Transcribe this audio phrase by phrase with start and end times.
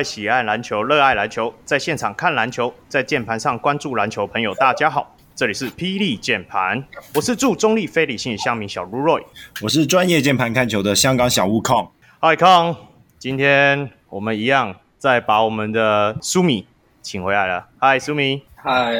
[0.00, 6.82] 外喜爱篮球、热爱篮球，在现场看篮球，在键盘上关注篮球朋友，大家好，这里是霹雳键盘，
[7.14, 9.22] 我是驻中立非理性乡民小卢 Roy，
[9.60, 11.92] 我是专业键盘看球的香港小悟空。
[12.18, 12.74] 嗨康，
[13.18, 16.66] 今天我们一样再把我们的苏米
[17.02, 17.66] 请回来了。
[17.78, 18.44] 嗨，苏米。
[18.56, 18.94] 嗨，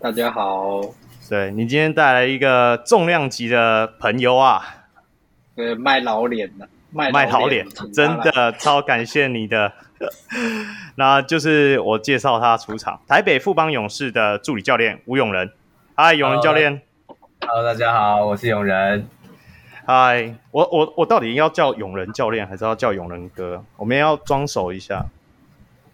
[0.00, 0.80] 大家好。
[1.28, 4.86] 对，你今天带来一个重量级的朋友啊，
[5.54, 6.68] 对，卖老脸的。
[6.92, 9.72] 卖好脸， 真的超感谢你的。
[10.96, 15.50] 那就是我介绍他出场，台北富邦勇士的助理教练吴永仁。
[15.94, 16.82] 嗨，永仁教练。
[17.40, 19.06] Hello，大家好，我是永仁。
[19.84, 23.64] 嗨，我我我到底要叫永仁教练，还是要叫永仁哥？
[23.76, 25.06] 我们要装熟一下，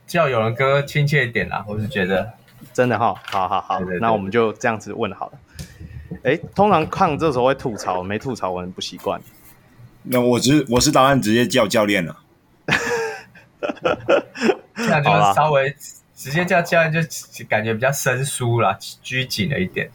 [0.07, 1.65] 叫永仁哥亲切一点啦。
[1.69, 2.31] 我是觉得
[2.73, 5.33] 真的哈，好好好，对对对，那我们就这样子问好了。
[6.25, 9.21] 哎，通常看这时候会吐槽，没吐槽我很不习惯。
[10.05, 12.17] 那我直我是打算直接叫教练了，
[14.75, 15.75] 这样就稍微
[16.17, 17.01] 直接叫教练就
[17.47, 19.91] 感觉比较生疏啦，拘谨了一点。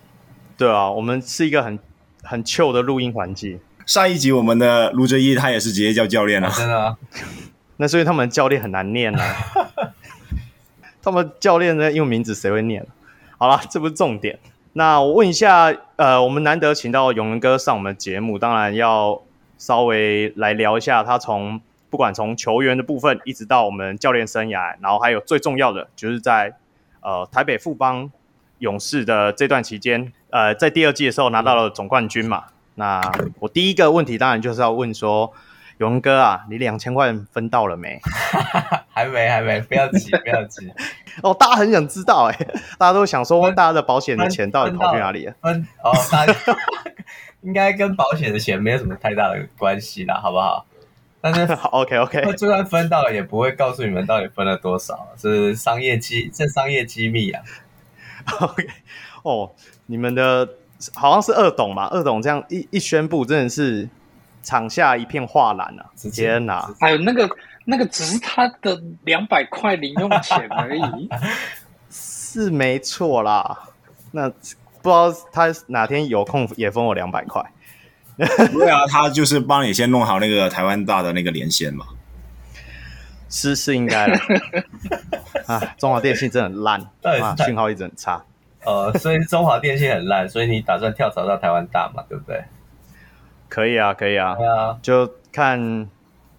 [0.55, 1.79] 对啊，我们是一个很
[2.21, 3.59] 很 chill 的录音环境。
[3.85, 6.97] 上一集我们的卢哲一他也是直接叫教练了，真的啊。
[7.77, 9.35] 那所以他们教练很难念啊。
[11.01, 12.85] 他们教练的英文名字谁会念？
[13.37, 14.39] 好了，这不是重点。
[14.73, 19.23] 那我问一下，呃，我们难得请到永仁哥上我们的节目，当然要。
[19.63, 26.53] 稍微来聊一下他从不管从球员的部分，一直到我们教练生涯，然后还有最重要的就是在
[26.99, 28.11] 呃台北富邦
[28.59, 32.43] 勇士的这段期间，呃，在第二季的时候拿到了总冠军嘛。
[32.75, 33.01] 那
[33.39, 35.31] 我第一个问题当然就是要问说，
[35.77, 38.01] 勇哥啊，你两千块分到了没？
[38.91, 40.69] 还没，还没，不要急， 不要急。
[41.21, 45.33] 哦，大家很想知道哎、欸，大家都想说，大家的保险的钱到底跑去哪里了？
[45.41, 46.33] 分，分哦，大家。
[47.43, 50.65] 应该跟保险的钱没有什么太大的关系啦，好不好？
[51.21, 57.41] 但是 OK OK，就算分到了，也不会告诉你们到底分了多少，是商业机，这商业机密啊。
[58.41, 58.67] OK，
[59.23, 59.51] 哦，
[59.85, 60.47] 你们的
[60.93, 61.87] 好像是二董嘛？
[61.87, 63.87] 二董这样一一宣布，真的是
[64.41, 65.85] 场下一片哗然啊！
[66.13, 66.73] 天哪！
[66.79, 67.29] 还有那个
[67.65, 71.09] 那个只是他的两百块零用钱而已，
[71.89, 73.69] 是没错啦。
[74.11, 74.31] 那。
[74.83, 77.43] 不知道他哪天有空也分我两百块。
[78.17, 81.83] 对啊，他就是帮你先弄好那个台湾大的那个连线嘛。
[83.27, 84.13] 是是应该的。
[85.47, 88.23] 啊，中华电信真的很烂啊，讯号一直很差。
[88.63, 92.03] 呃，所以中华电信很烂，所以你打算跳槽到台湾大嘛？
[92.07, 92.43] 对不对？
[93.49, 94.35] 可以啊，可以啊。
[94.35, 95.89] 对啊，就看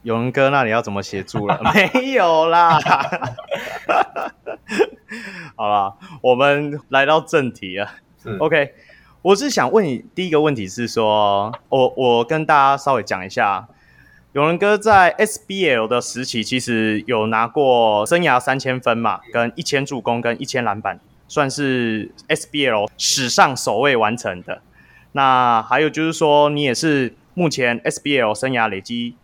[0.03, 1.61] 永仁哥那里要怎么协助了。
[1.75, 2.79] 没有啦。
[5.57, 7.79] 好啦，我们来到正题
[8.31, 8.39] 了。
[8.39, 8.73] OK，
[9.23, 13.69] 我是想问你，第一个问题是说，我我跟大家稍微讲一下，
[14.33, 20.99] 永仁哥在 SBL 的时期，其实有拿过生涯三千分嘛，跟一千助攻跟一千篮板，
[21.29, 24.61] 算是 SBL 史上首位完成的。
[25.13, 29.15] 那还有就是说，你也是目前 SBL 生涯累积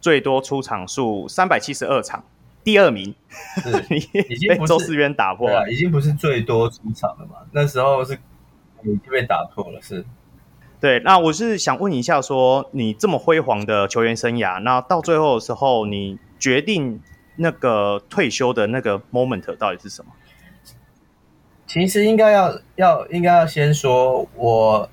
[0.00, 2.24] 最多出场数三百七十二场，
[2.68, 3.14] 第二名，
[3.88, 3.96] 你
[4.28, 7.36] 已经被周思渊打破了，已经不是最多出场了嘛？
[7.52, 8.18] 那时候是。
[8.82, 10.04] 已经被打破了，是。
[10.80, 17.00] 对，那我是想问一下说，说你这么辉煌的球员生涯，那到最后的时候，你决定
[17.36, 20.12] 那个退休的那个 moment 到底是什么？
[21.66, 24.88] 其实应该要要应该要先说，我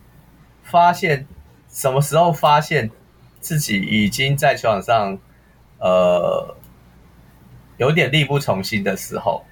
[0.64, 1.28] 发现
[1.70, 2.90] 什么时候发现
[3.40, 5.20] 自己已经在球场上，
[5.78, 6.58] 呃，
[7.78, 9.44] 有点力不从心的时候。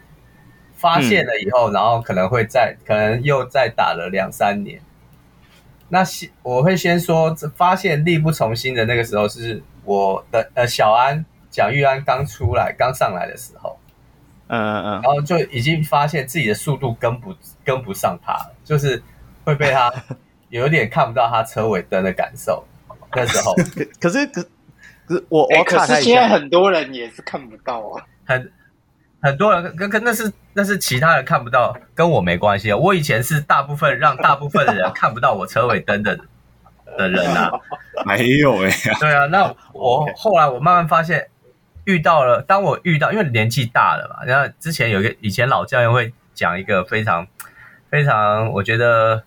[0.76, 4.82] 发现了以后，然后可能会再可能又再打了两三年。
[5.88, 13.80] 那先我会先说，发现力不从心的那个时候是我的呃小安蒋玉安刚出来刚上来的时候，
[14.48, 17.34] 嗯嗯嗯，然后就已经发现自己的速度跟不
[17.64, 19.02] 跟不上他了，就是
[19.46, 19.90] 会被他
[20.50, 22.62] 有点看不到他车尾灯的感受。
[23.16, 23.56] 那时候，
[24.02, 24.44] 可是可
[25.08, 28.52] 可是我我、欸、可是现在很多人也是看不到啊，很。
[29.26, 32.76] 很多人跟跟那是那是其他人看不到，跟我没关系啊。
[32.76, 36.20] 我以前是大部分让大部分的人看不到我车尾灯的
[36.98, 37.50] 的人啊，
[38.06, 38.94] 没有哎、欸。
[39.00, 41.30] 对啊，那我后来我慢慢发现，
[41.86, 47.26] 遇到了，当我遇到，因为年纪大了嘛，然后之前有一个以前老教练会讲一个非常
[47.90, 49.24] 非常我觉得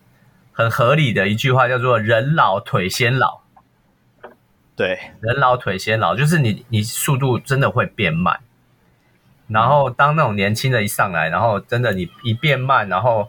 [0.52, 3.40] 很合理的一句话，叫做“人老腿先老”。
[4.76, 8.40] 对，人老腿先老，就是你你速度真的会变慢。
[9.48, 13.28] 然后当那种年轻的一上来，然后真的你一变慢，然后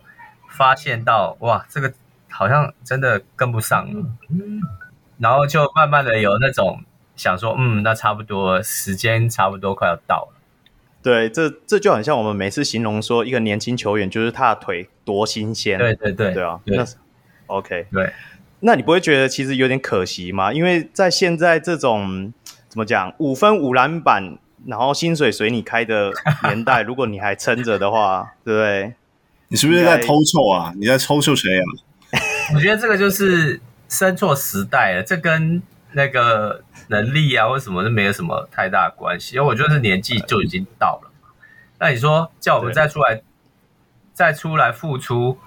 [0.49, 1.93] 发现到哇，这个
[2.29, 4.05] 好像真的跟不上了，
[5.19, 6.81] 然后就慢慢的有那种
[7.15, 10.37] 想说，嗯，那差不多时间差不多快要到了，
[11.01, 15.77] 对，这这就很像我们每次形容说一个年轻球员，就是他的腿多新鲜。
[15.77, 16.85] 对对对，对啊，对那
[17.47, 17.87] OK。
[17.91, 18.11] 对，
[18.59, 20.51] 那你不会觉得其实有点可惜吗？
[20.51, 22.33] 因为在现在这种
[22.67, 26.11] 怎么讲，五分五篮板，然后薪水随你开的
[26.43, 28.93] 年代，如果你还撑着的话，对不对？
[29.49, 30.73] 你是不是在偷臭啊？
[30.77, 31.63] 你在偷臭谁啊？
[32.55, 35.61] 我觉得这个就是生错时代了，这跟
[35.93, 41.11] 那个能力啊或什么都没有什么太大关系，因为我觉得是年纪就已经到了。
[41.79, 43.21] 那你说叫我们再出来
[44.13, 45.37] 再出来付出，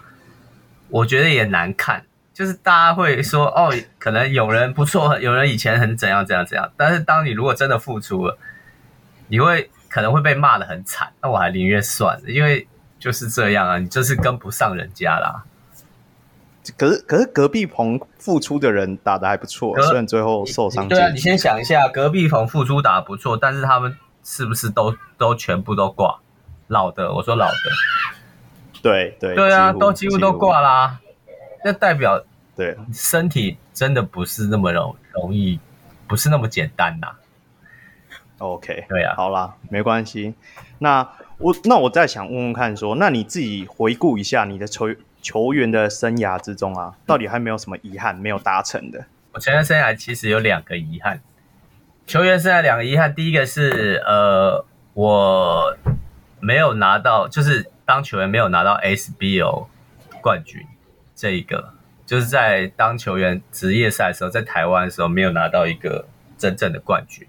[0.89, 2.05] 我觉得也难看。
[2.33, 8.39] 就是大家会说哦，可能有人不错，有人以前很怎样怎样怎样，但是当你如果真的付出了，
[9.31, 11.11] 你会可能会被骂的很惨。
[11.23, 12.67] 那我还宁愿算了，因为
[12.99, 15.45] 就是这样啊，你就是跟不上人家啦。
[16.77, 20.87] 可是可是隔壁棚复出的人打的还不错，虽然最后受伤。
[20.87, 26.21] 对啊，你先想一下，隔壁棚复出打得不错，但是他们是不是都都全部都挂？
[26.69, 27.55] 老的，我说老的，
[28.83, 31.01] 对对对啊，都几乎都挂啦。
[31.65, 32.23] 那代表
[32.55, 35.59] 对身体真的不是那么容容易，
[36.07, 37.09] 不是那么简单呐。
[38.41, 40.35] OK，对啊，好啦，没关系。
[40.81, 41.09] 那
[41.39, 44.89] 我那我再想问问看说，说那你自己回顾一下你的球。
[45.23, 49.05] 球员的生涯之中啊，到底还没有什么遗憾没有达成的？
[49.35, 51.21] 我球员生涯其实有两个遗憾。
[52.07, 54.65] 球员生涯两个遗憾，第一个是呃，
[54.95, 55.77] 我
[56.41, 59.67] 没有拿到，就是当球员没有拿到 SBO
[60.23, 60.67] 冠军，
[61.15, 61.75] 这一个
[62.07, 66.07] 就是在当球员职业赛的时候，在台湾的时候没有拿到一个
[66.39, 67.29] 真正的冠军，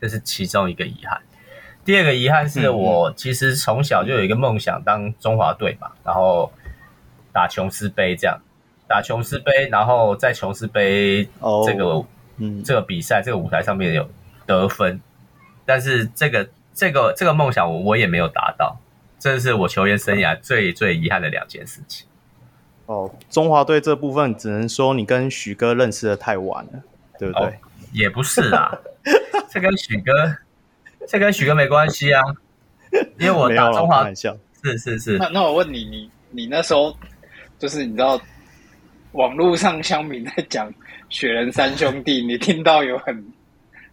[0.00, 1.20] 这是其中一个遗憾。
[1.84, 6.52] 第二个遗憾是我其实从小就有一个梦想当中华队嘛，然后。
[7.30, 8.40] 打琼斯杯这样，
[8.88, 11.28] 打琼斯杯，然后在琼斯杯
[11.64, 12.06] 这个、oh,
[12.38, 14.10] 嗯这个比赛这个舞台上面有
[14.44, 15.00] 得分，
[15.64, 18.76] 但是这个这个这个梦想我我也没有达到，
[19.20, 22.08] 这是我球员生涯最最遗憾的两件事情。
[22.86, 26.82] 哦，oh, 中华队这部分只能说你跟徐哥认识的太晚了，
[27.20, 27.54] 对不对？Oh,
[27.92, 28.76] 也不是啦，
[29.50, 30.12] 这跟许哥
[31.06, 32.22] 这跟许哥没关系啊，
[33.18, 35.18] 因为我打中华是是是。
[35.18, 36.96] 那那我问你，你你那时候。
[37.60, 38.20] 就是你知道，
[39.14, 40.72] 网络上乡民在讲
[41.08, 43.32] 雪人三兄弟，你听到有很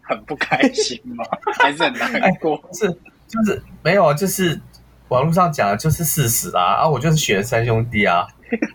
[0.03, 1.25] 很不开心吗？
[1.59, 2.61] 还是很难过？
[2.73, 2.87] 是
[3.27, 4.61] 就是没有啊，就是
[5.07, 6.87] 网络上讲的就是事实啊啊！
[6.87, 8.27] 我就是雪人三兄弟啊，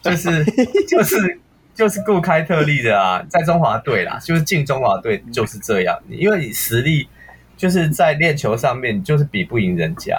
[0.03, 0.45] 就是
[0.91, 1.39] 就是
[1.75, 7.09] 就是顾开特例的啊，在中华队啦，就是进中华队就是这样，因为你实力
[7.57, 10.17] 就是在练球上面你就是比不赢人家。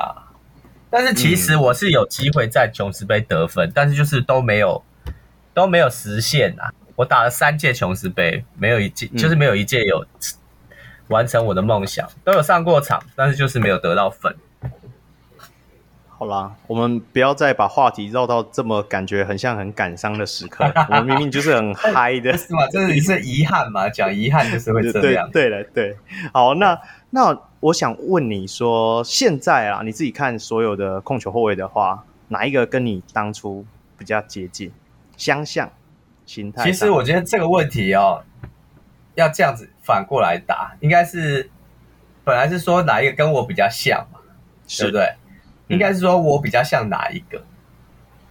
[0.89, 4.83] 但是其实我是有机会在琼斯杯得分，嗯、但是就是都没有
[5.53, 6.69] 都没有实现啊！
[6.95, 10.05] 我打了三届琼斯杯，没有一届、嗯、就是没有一届有
[11.07, 14.35] 完成我的梦想，都有上过场，但是就是没有得到分。
[16.21, 20.63] 好啦，我们不要再把话题绕到这么感觉很像很感伤的时刻。
[20.87, 22.67] 我们明明就是很嗨的， 是吗？
[22.71, 23.89] 这是是遗憾嘛？
[23.89, 25.27] 讲遗憾就是会这样。
[25.31, 25.97] 对了，对，
[26.31, 27.35] 好，那那。
[27.61, 33.63] 我想问你说，现在啊，你自己看所有的控球后卫的话，哪一个跟你当初
[33.99, 34.71] 比较接近、
[35.15, 35.69] 相像、
[36.25, 36.63] 心态？
[36.63, 38.23] 其实我觉得这个问题哦，
[39.13, 41.51] 要这样子反过来答，应该是
[42.23, 44.19] 本来是说哪一个跟我比较像嘛，
[44.67, 45.13] 是对不对？
[45.71, 47.41] 嗯、应该是说我比较像哪一个？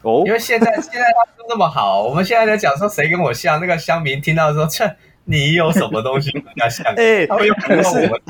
[0.02, 6.86] 哦，因为现在现在他说那么好，我们现在在讲说谁跟我像，那个乡民听到说，切，你有什么东西比较像？
[6.96, 8.20] 哎、欸，他会用不我们。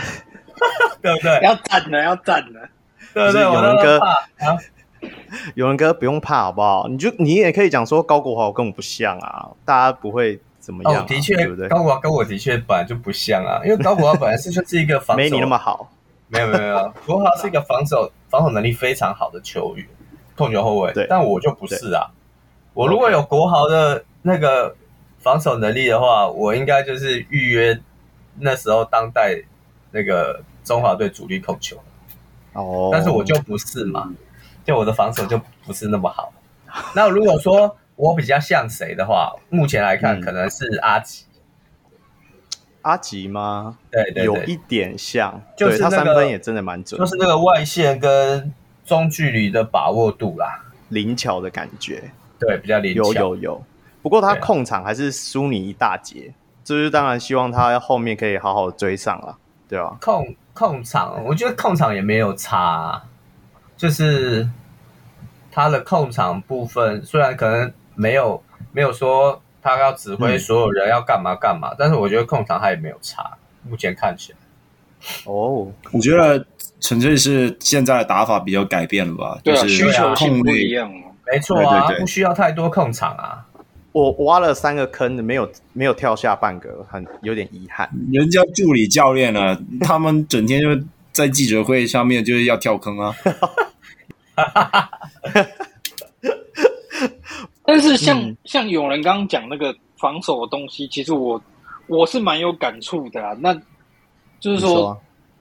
[1.00, 1.40] 对不对？
[1.42, 2.68] 要赞了，要赞了。
[3.14, 3.40] 对不对？
[3.40, 4.14] 有人哥，啊、
[5.54, 6.86] 有人哥不用怕，好不好？
[6.86, 11.00] 你就你也可以讲说高国华跟我不像啊，大家不会怎么样、啊。
[11.00, 11.66] 哦，的确，对不对？
[11.68, 15.90] 高国华跟我的确本来就不像啊，因为高国华本来是就是一个防守，没你那么好。
[16.30, 19.86] 没有没有没有，国豪 是一个防守防守能力非常好的球员，
[20.36, 20.92] 控球后卫。
[20.94, 22.10] 对，但我就不是啊。
[22.72, 24.74] 我如果有国豪的那个
[25.18, 27.78] 防守能力的话，我应该就是预约
[28.38, 29.42] 那时候当代
[29.90, 30.42] 那个。
[30.62, 31.74] 中华队主力控球，
[32.52, 34.12] 哦，但是我就不是嘛，
[34.62, 36.30] 就我的防守就不是那么好。
[36.94, 41.24] 那如果说我比较像谁的话，目前来看可能是阿吉。
[42.82, 43.78] 阿吉吗？
[43.90, 48.52] 对对对，有一点像，就是他三分也真的蛮准，就是那个外线跟
[48.84, 53.64] 中距离的把握度啦，灵巧的感觉，对，比较灵巧，有有有。
[54.02, 56.32] 不过他控场还是输你一大截，
[56.64, 59.36] 就是当然希望他后面可以好好追上了，
[59.68, 59.96] 对吧？
[60.00, 60.34] 控。
[60.52, 63.04] 控场，我觉得控场也没有差啊，
[63.78, 64.46] 就是
[65.50, 73.36] 他的控场部分虽然可能没有没有说他要指挥所有人要干嘛干嘛，嗯、但是我觉得控场他也没有差。
[73.68, 74.38] 目前看起来，
[75.26, 76.44] 哦，我觉得
[76.80, 79.38] 纯粹是现在的打法比较改变了吧？
[79.44, 81.12] 对啊，就是需求性控不一样啊。
[81.30, 83.46] 没错啊，对对对不需要太多控场啊。
[83.92, 87.90] 我挖了三个坑，没有没有跳下半个，很有点遗憾。
[88.12, 90.68] 人家助理教练呢，他们整天就
[91.12, 93.14] 在记者会上面就是要跳坑啊。
[97.70, 101.40] 但是像、嗯像有人刚刚讲那个防守的东西，其实我
[101.86, 103.32] 我是蛮有感触的啊。
[103.38, 103.54] 那
[104.40, 105.00] 就是说，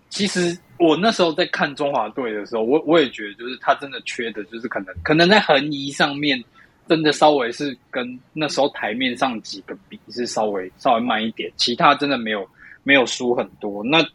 [0.10, 6.40] 其实我那时候在看中华队的时候，我我也觉得，就是他真的缺的，就是可能可能在横移上面，
[6.88, 12.48] 真的稍微是跟那时候台面上几个比是稍微稍微慢一点，其他真的没有
[12.84, 13.84] 没有输很多。
[13.84, 14.08] 那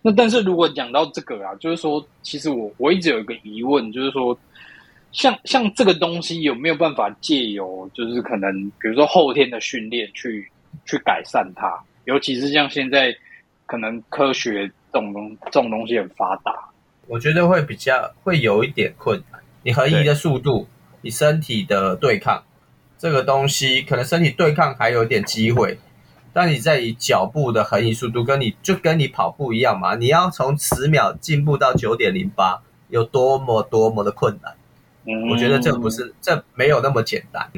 [0.00, 4.34] 那但是如果讲到这个啊，就是说，其实我我一直有一个疑问，就是说。
[5.18, 10.48] 像像这个东西有没有办法借由就是可能比如说后天的训练去
[10.86, 11.68] 去改善它？
[12.04, 13.12] 尤其是像现在
[13.66, 16.54] 可能科学这种东这种东西很发达，
[17.08, 19.40] 我觉得会比较会有一点困难。
[19.64, 20.68] 你横移的速度，
[21.00, 22.44] 你身体的对抗
[22.96, 25.78] 这个东西，可能身体对抗还有一点机会，
[26.32, 34.54] 但你在以脚步的横移速度，跟你就跟你跑步一样嘛，你要从十秒进步到九点零八，有多么多么的困难。
[35.30, 37.48] 我觉得这不是，这没有那么简单。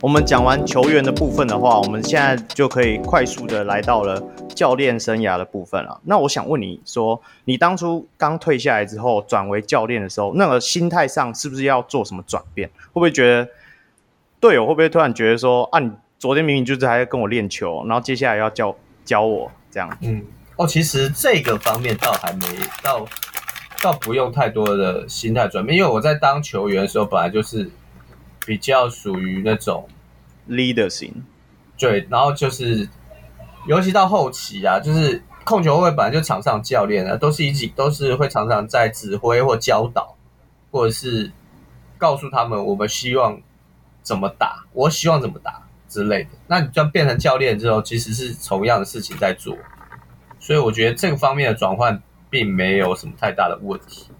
[0.00, 4.22] 我们讲完球员的部分的话，我们现在就可以快速的来到了
[4.54, 6.00] 教练生涯的部分了。
[6.04, 12.68] 那我想问你说，你当初刚退下来之后转为教练的时候，那个心态上是不是要做什么转变？
[12.68, 13.48] 会不会觉得
[14.40, 19.94] 队友会不会突然觉得说，啊，你昨天明明就是还在跟我练球，然后接下来要教教我这样？
[20.00, 20.22] 嗯。
[20.56, 22.46] 哦，其实这个方面倒还没
[22.82, 23.04] 到，
[23.82, 27.68] 倒不用太多的心态转变，因为我在当球员的时候，本来就是
[28.46, 29.88] 比较属于那种
[30.48, 31.24] leader 型，
[31.76, 32.88] 对，然后就是
[33.66, 40.16] 尤其到后期啊，就是控球会本来就场上教练啊，都是一起都是会常常在指挥或教导，
[40.70, 41.32] 或者是
[41.98, 43.42] 告诉他们我们希望
[44.02, 46.30] 怎么打，我希望怎么打之类的。
[46.46, 49.58] 那你这样变成教练之后，其实是同样的事情在做。
[50.44, 54.10] 所以我觉得这个方面的转换并没有什么太大的问题。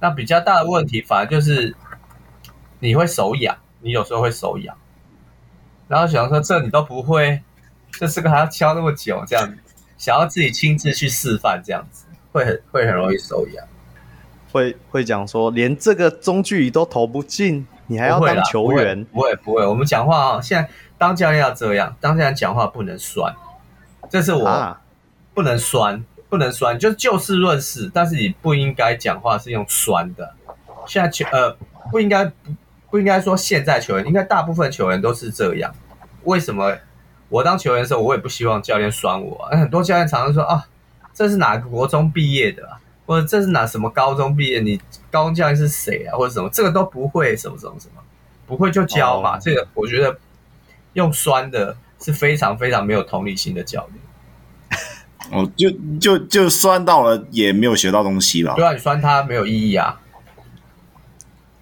[0.00, 1.76] 那比较大的问题，反而就是
[2.80, 4.76] 你会手痒，你有时候会手痒，
[5.86, 7.40] 然后想说这你都不会，
[7.92, 9.56] 这四个还要敲那么久，这样子
[9.96, 13.64] 想要自己亲自去示范，这样子会很会很容易手痒，
[14.50, 19.04] 会会讲说连这个中距离都投不进，你还要当球员？
[19.04, 20.68] 不会不会，我们讲话啊，现在
[20.98, 23.32] 当教练要这样，当教练讲话不能酸，
[24.10, 24.48] 这是我。
[24.48, 24.80] 啊
[25.34, 27.90] 不能酸，不能酸，就就事论事。
[27.92, 30.34] 但是你不应该讲话是用酸的。
[30.86, 31.56] 现在球呃
[31.90, 32.32] 不应该不
[32.90, 35.74] 不应该说现在球员，应该大部分球员都是这样。
[36.22, 36.76] 为什么
[37.28, 39.56] 我当球员的时候，我也不希望教练酸我啊？
[39.58, 40.66] 很多教练常常说啊，
[41.12, 44.60] 这是哪个国中毕业的啊，或者这是哪什么高中毕业？
[44.60, 46.16] 你高中教练是谁啊？
[46.16, 46.48] 或者什么？
[46.50, 48.02] 这个都不会，什么什么什么，
[48.46, 49.36] 不会就教嘛。
[49.36, 50.16] 哦，这个我觉得
[50.92, 54.03] 用酸的是非常非常没有同理心的教练。
[55.30, 58.54] 哦，就就就酸到了，也没有学到东西了。
[58.54, 60.00] 对啊，你酸他没有意义啊。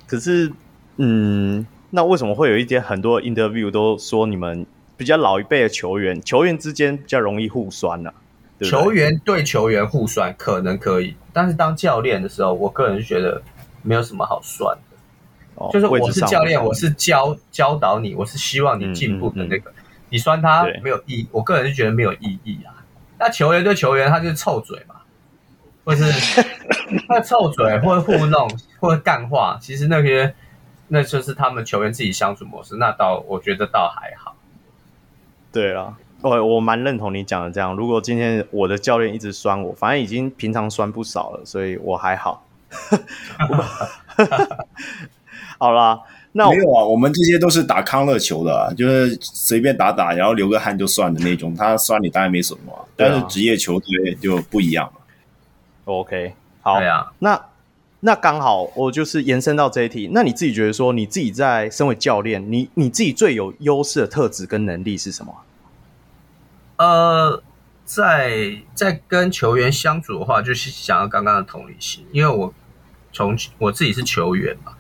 [0.07, 0.53] 可是，
[0.97, 4.67] 嗯，那为什么会有一些很多 interview 都说你们
[4.97, 8.11] 比较老一辈的球员，球员之间比较容易互酸呢？
[8.11, 8.15] 啊？
[8.59, 13.41] 对对，球员对球员互酸可能可以，但是当教练的时候，我个人是觉得
[13.83, 14.97] 没有什么好酸的。
[15.55, 19.71] 哦，就是我是教练，我是教教导你，我是希望你进步的那个。
[19.71, 22.82] 嗯嗯嗯，你酸他没有意义，我个人是觉得没有意义啊。
[23.25, 24.97] 那球员对球员，他就是臭嘴嘛，
[25.85, 26.03] 或是
[27.07, 28.51] 他臭嘴，或者互弄，
[28.81, 29.57] 或者干话。
[29.61, 30.35] 其实那些，
[30.89, 32.75] 那就是他们球员自己相处模式。
[32.75, 34.35] 那倒，我觉得倒还好。
[35.53, 37.77] 对啊，我我蛮认同你讲的这样。
[37.77, 42.45] 如果今天我的教练一直酸我，反正已经平常酸不少了，所以我还好。
[45.59, 46.01] 好啦。
[46.35, 51.55] 那没有啊，我们这些都是打康乐球的，啊，就是随便打打，然后流个汗就算的那种。
[51.55, 54.93] 他酸你当然没什么，啊，但是职业球队就不一样了。
[55.85, 56.81] OK，好，
[57.19, 57.39] 那
[58.01, 60.09] 那刚好我就是延伸到这一题。
[60.13, 65.35] 那你自己觉得说，你自己在身为教练，你你自己最有优势的特质跟能力是什么？
[66.77, 67.43] 呃，
[67.85, 72.55] 在在跟球员相处的话，就是想要刚刚的同理心，因为我
[73.13, 74.73] 从我自己是球员嘛。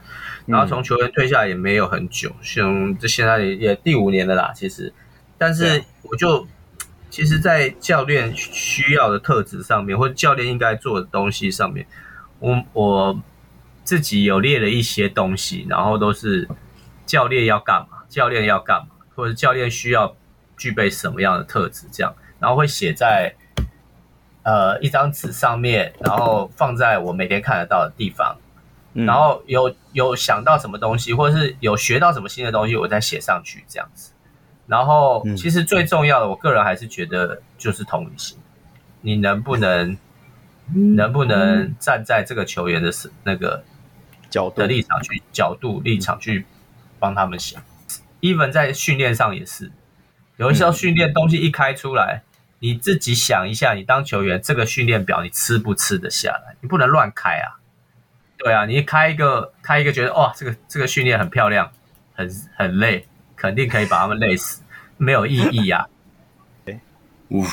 [0.46, 4.52] 然后从球员退下来也没有很久，像这现在也第五年了啦。
[4.54, 4.92] 其实，
[5.38, 6.46] 但是我就
[7.10, 11.86] 其实，在教练需要的特质上面，或者教练应该做的东西上面，
[12.38, 13.22] 我我
[13.84, 16.48] 自己有列了一些东西，然后都是
[17.06, 20.16] 教练要干嘛，教练要干嘛，或者教练需要
[20.56, 22.14] 具备什么样的特质，这样。
[22.40, 23.34] 然后会写在
[24.42, 28.36] 呃一张纸上面，然后放在我每天看得到的地方。
[28.94, 34.12] 嗯、然后有有想到什么东西，或者是有学到什么新的东西，我再写上去这样子。
[34.66, 38.38] 然后其实最重要的，我个人还是觉得就是同理心，
[39.00, 39.96] 你能不能
[40.96, 42.90] 能不能站在这个球员的
[43.24, 43.64] 那个
[44.30, 46.46] 角度的立场去角度立场去
[46.98, 47.62] 帮他们想。
[48.20, 49.72] even 在训练上也是，
[50.36, 52.22] 有的时候训练东西一开出来，
[52.60, 56.56] 你自己想一下，你当球员这个训练表你吃不吃得下来？
[56.60, 57.58] 你不能乱开啊。
[58.42, 61.70] 对啊，你一开一个开一个，觉得哇，这个这个训练很漂亮，
[62.12, 63.06] 很很累，
[63.36, 64.60] 肯定可以把他们累死，
[64.98, 65.86] 没有意义呀、啊。
[66.66, 66.80] 对，
[67.28, 67.44] 呜，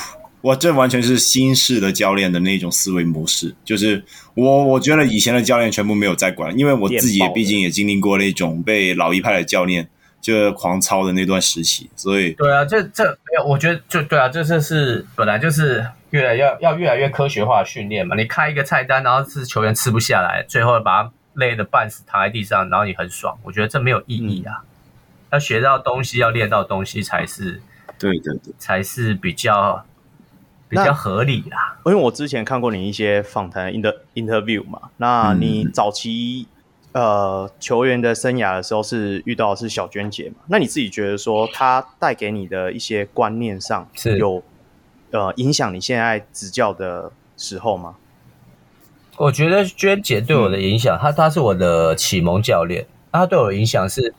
[0.41, 4.03] 哇，这完全是新式的教练的那种思维模式，就是
[4.33, 9.87] 我我觉得以前的教练全部没有在管，因为我自己也毕竟也经历过那种被老一派的教练
[10.19, 15.85] 就狂操的那段时期，所以对啊，这这没有，我觉得就对啊，这这是本来就是。
[16.11, 18.15] 越来要要越来越科学化训练嘛？
[18.15, 23.37] 你开一个菜单，然后是球员吃不下来，最后把他累得半死，躺在地上，然后你很爽。
[23.43, 24.63] 我觉得这没有意义啊！
[24.63, 24.65] 嗯、
[25.33, 27.61] 要学到东西，要练到东西才是
[27.99, 29.85] 对对对，才是比较
[30.67, 31.77] 比较合理啦。
[31.85, 36.47] 因为我之前看过你一些访谈 inter interview 嘛，那你早期、
[36.93, 40.37] 嗯、呃球员的生涯的时候是遇到的是小娟姐嘛？
[40.47, 44.43] 那你自己觉得说她带给你的一些观念上是有？
[45.11, 47.95] 呃，影响你现在执教的时候吗？
[49.17, 52.85] 我觉得娟姐对我的影响，她、嗯、她是我的启蒙教练。
[53.11, 54.13] 她对我的影响是，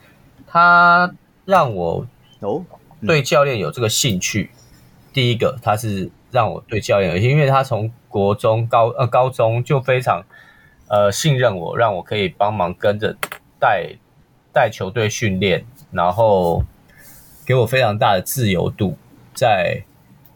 [0.47, 2.07] 她让我
[2.41, 2.65] 哦
[3.07, 4.51] 对教练有这个兴趣。
[5.13, 10.25] 第一个，她是让我对教练有兴趣，因为她从国中高呃高中就非常
[10.89, 13.17] 呃信任我，让我可以帮忙跟着
[13.61, 13.95] 带
[14.53, 16.65] 带球队训练，然后
[17.47, 18.97] 给我非常大的自由度
[19.33, 19.85] 在。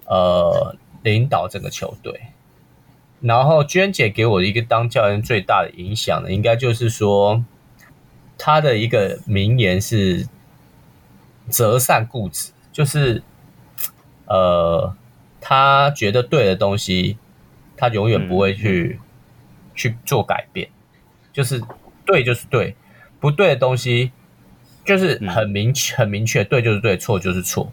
[0.07, 2.21] 呃，领导整个球队，
[3.21, 7.43] 然后娟姐给我的一个当教练最大的影响呢，应该就是说，
[8.37, 10.29] 她的一个名言是
[11.49, 13.23] “择善固执”，就是
[14.27, 14.95] 呃，
[15.40, 17.17] 他觉得对的东西，
[17.77, 19.05] 他永远不会去、嗯、
[19.75, 20.69] 去做改变，
[21.33, 21.62] 就是
[22.05, 22.77] 对就是对，
[23.21, 24.12] 不对的东西
[24.85, 27.73] 就是很明确、嗯、很明确，对就是对，错就是错，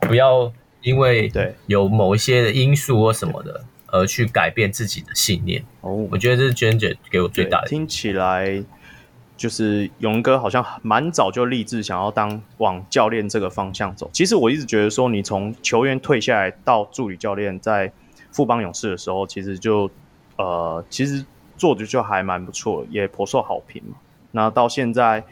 [0.00, 0.52] 不要。
[0.82, 5.64] 因为对有某一些的因素或什么的，而去改变自己的信念。
[5.80, 7.68] 哦，我觉得这是娟姐给我最大的。
[7.68, 8.62] 听起来
[9.36, 14.10] 就是勇哥好像蛮早就立志想要当往教练这个方向走。
[14.12, 17.92] 其实我一直觉得说，你从球员退下来到助理教练，在
[18.30, 19.90] 富邦勇士的时候，其实就
[20.36, 21.24] 呃，其实
[21.56, 23.96] 做的就还蛮不错，也颇受好评嘛。
[24.32, 25.22] 那到现在，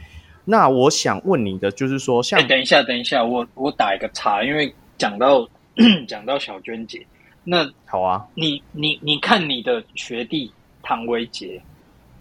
[0.44, 4.72] 那我想问你的就是说，像、欸、等一下，等一下，我我打一个叉，因为。
[5.00, 5.48] 讲到
[6.06, 7.04] 讲到小娟姐，
[7.42, 11.58] 那好啊，你你你看你的学弟唐维杰，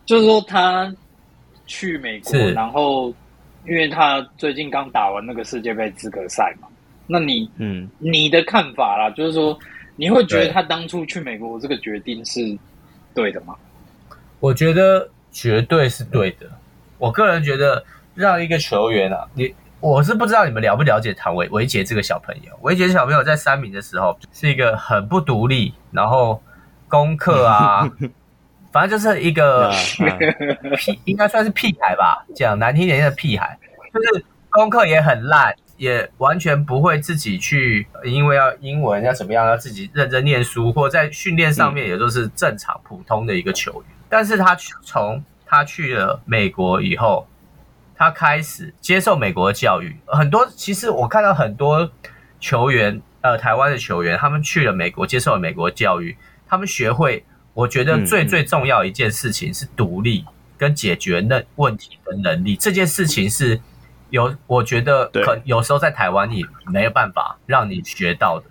[0.06, 0.90] 就是说他
[1.68, 3.14] 去美国，然后
[3.68, 6.70] 因为他最近刚打完那个世界杯资格赛嘛，
[7.06, 9.60] 那你嗯你的看法啦，就是说
[9.98, 12.58] 你会觉得他当初去美国这个决定是
[13.14, 13.54] 对的吗？
[14.40, 16.50] 我觉得绝对是对的，
[16.98, 17.84] 我个人觉得
[18.16, 19.54] 让一个球员啊，你。
[19.82, 22.52] 我是不知道你们了不了解唐维维杰这个小朋友。
[22.62, 26.44] 维杰小朋友在三名的时候是一个很不独立，然后
[26.90, 27.90] 功课啊，
[28.74, 29.72] 反正就是一个
[30.78, 33.58] 屁，应该算是屁孩吧，讲难听点的屁孩，
[33.94, 43.92] 就是功课也很烂，也完全不会自己去，因为要英文要怎么样，要自己认真念书，或在训练上面也都是正常普通的一个球员。
[44.10, 47.26] 但是他从他去了美国以后。
[48.00, 51.92] 他开始接受美国的教育，很多其实我看到很多
[52.40, 60.24] 球员，呃，台湾的球员，他们去了美国，接受了美国的教育，他们学会，我觉得最最重要一件事情是独立
[60.58, 62.56] 跟解决那问题的能力。
[62.56, 63.60] 这件事情是
[64.12, 68.46] 有，我觉得可有时候在台湾你没有办法让你学到的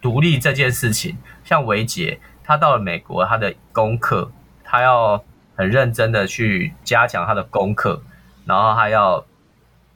[0.00, 1.18] 独立这件事情。
[1.42, 4.30] 像维杰，他到了美国，他的功课，
[4.62, 5.24] 他要
[5.56, 8.00] 很认真的去加强他的功课。
[8.46, 9.26] 然后他要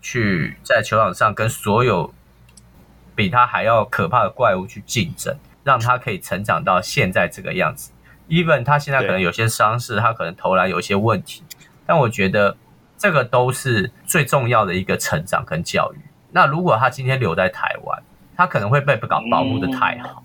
[0.03, 2.13] 去在球场上跟所有
[3.15, 7.93] 比他还要可怕的怪物去竞争，让他可以成长到现在这个样子。
[8.29, 11.43] Even 他现在可能有些伤势，他可能投篮有些问题，
[11.87, 12.57] 但我觉得
[12.99, 16.01] 这个都是最重要的一个成长跟教育。
[16.33, 18.03] 那如果他今天留在台湾，
[18.37, 20.23] 他可能会被保保护的太好。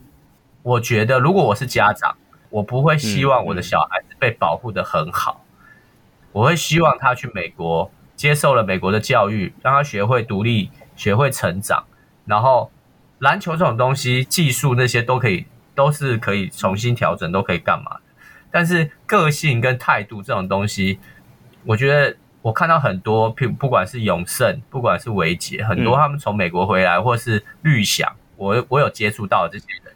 [0.62, 2.16] 我觉得如果我是家长，
[2.50, 5.44] 我不会希望我的小孩子被保护的很好，
[6.32, 7.92] 我会希望他去美国。
[8.16, 11.86] 接受了美国的教育，让他学会独立，学会成长，
[12.26, 12.72] 然后
[13.20, 18.02] 篮球这种东西，技术那些都可以，都是可以重新调整，都可以干嘛的。
[18.52, 21.00] 但是个性跟态度这种东西，
[21.66, 29.94] 我觉得我看到很多，不不管是永胜，不管是维杰，很多他们从美国回来，或是绿翔，我我有接触到这些人，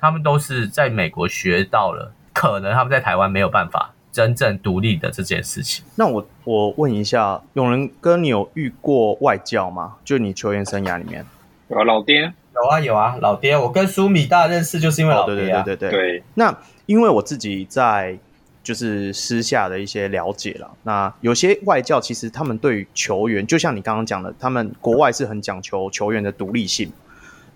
[0.00, 5.84] 他们都是在美国学到了，可能他们在台湾没有办法真正独立的这件事情。
[5.96, 9.96] 那我我问一下，永仁哥，你有遇过外教吗？
[10.04, 11.24] 就你球员生涯里面，
[11.68, 12.32] 有啊，老爹。
[12.54, 15.62] 有啊有啊，老爹，我跟苏米大认识就是因为老爹啊。
[15.62, 16.18] 哦、对对对对对。
[16.18, 18.18] 对那因为我自己在
[18.62, 26.92] 就是私下的一些了解了，那有些外教其实他们对于球员，就像你刚刚讲的，他们国外是很讲求球员的独立性，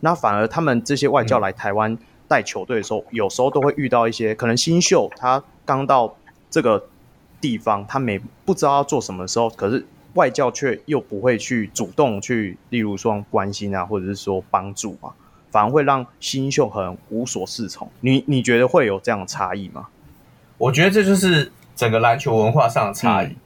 [0.01, 6.17] 那反而他们这些外教来台湾带球队的时候，嗯、有时候都会遇到一些可能新秀，他刚到
[6.57, 6.87] 这个
[7.39, 9.85] 地方，他没不知道要做什么的时候，可是。
[10.15, 15.13] 外教却又不会去主动去，例如说关心啊，或者是说帮助啊，
[15.51, 17.87] 反而会让新秀很无所适从。
[18.01, 19.89] 你你觉得会有这样的差异吗？
[20.57, 23.27] 我觉得这就是整个篮球文化上的差异。
[23.27, 23.37] 嗯、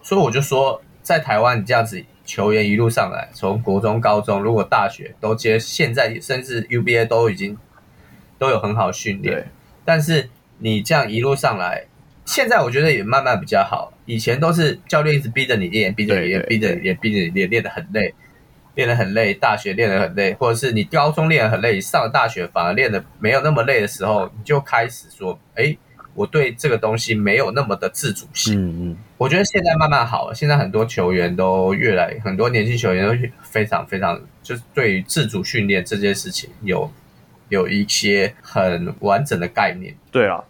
[0.00, 7.58] 所以我就说，在台湾这样子球员一路上来，从国中、高中，如果大学都接，现在甚至 UBA 都已经
[8.38, 9.50] 都有很好训练。
[9.84, 11.84] 但是你这样一路上来，
[12.26, 13.92] 现在我觉得也慢慢比较好。
[14.04, 18.14] 以前都是教练一直逼着你练，逼着你练，逼着你练，逼着你练，练得很累，
[18.74, 19.32] 练得很累。
[19.32, 25.76] 大学练得很累，或者是你高中练得很累，上了大学反而练得没有那么累的时候，你就开始说：“哎，
[26.14, 28.96] 我对这个东西没有那么的自主性。”嗯嗯。
[29.18, 36.90] 我觉得现在慢慢好了，现在很多球员都越来，很多年轻球员都非常非常，就是对于自主训练这件事情有
[37.48, 39.94] 有一些很完整的概念。
[40.12, 40.44] 对啊。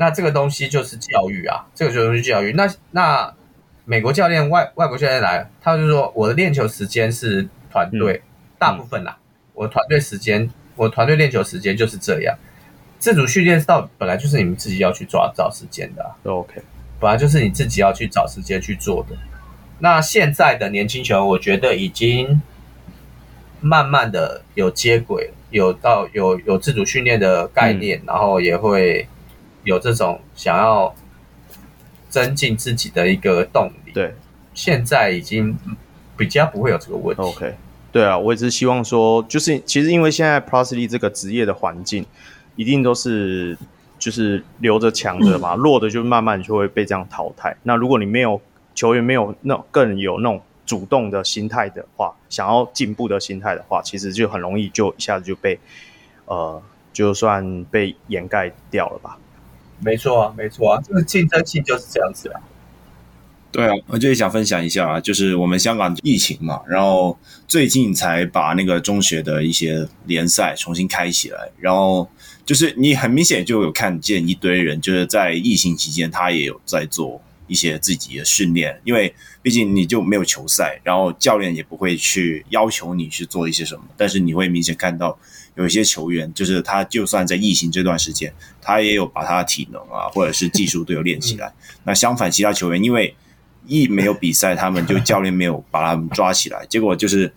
[0.00, 2.54] 那这个东西就是教育啊，这个就是教育。
[2.54, 3.30] 那那
[3.84, 12.34] 美国教练外外国教练来，他就说我的练球时间是团队，嗯、大部分啦，嗯、我团队时间，我团队练球时间就是这样。
[12.98, 16.62] 自主训练到本来就是你们自己要去抓找时间的、啊、，OK，
[16.98, 19.14] 本来就是你自己要去找时间去做的。
[19.80, 22.40] 那现在的年轻球员，我觉得已经
[23.60, 29.06] 慢慢的有接轨，有到有有自主训练的概念，嗯、然后也会。
[29.64, 30.94] 有这种想要
[32.08, 34.14] 增进自己的一个动力，对，
[34.54, 35.56] 现在已经
[36.16, 37.22] 比较不会有这个问题。
[37.22, 37.54] OK，
[37.92, 42.04] 对啊，我也是希望说，就是其实因为现在 Pro League 这个职业的环境，
[42.56, 43.56] 一定都是
[43.98, 47.56] 就是留着强的嘛，嗯、弱的就慢慢就会被这样淘汰。
[47.62, 48.40] 那如果你没有
[48.74, 55.58] 球员没有那种更有那种主动的心态的话，想要进步的心态的话，其实就很容易就一下子就被
[56.26, 59.18] 呃，就算被掩盖掉了吧。
[59.82, 62.40] 没错啊，没错啊，这个竞争性就是这样子啊。
[63.52, 72.08] 对啊，我就也想分享一下啊，就是我们香港疫情嘛，然后最近才把那个中学的一些联赛重新开起来，然后
[72.46, 79.12] 就是你很明显就有看见一堆人，就是在疫情期间他也有在做一些自己的训练，因为
[79.42, 85.18] 毕竟你就没有球赛，然后教练也不会去要求你去做一些什么，但是你会明显看到。
[85.60, 91.48] 有一些球员，就是他就算在疫情这段时间，他也有把他的体能啊，或者是技术都有练起来。
[91.48, 93.14] 嗯、那相反，其他球员因为
[93.66, 97.30] 一没有比赛，他们就教练没有把他们抓起来，结果就是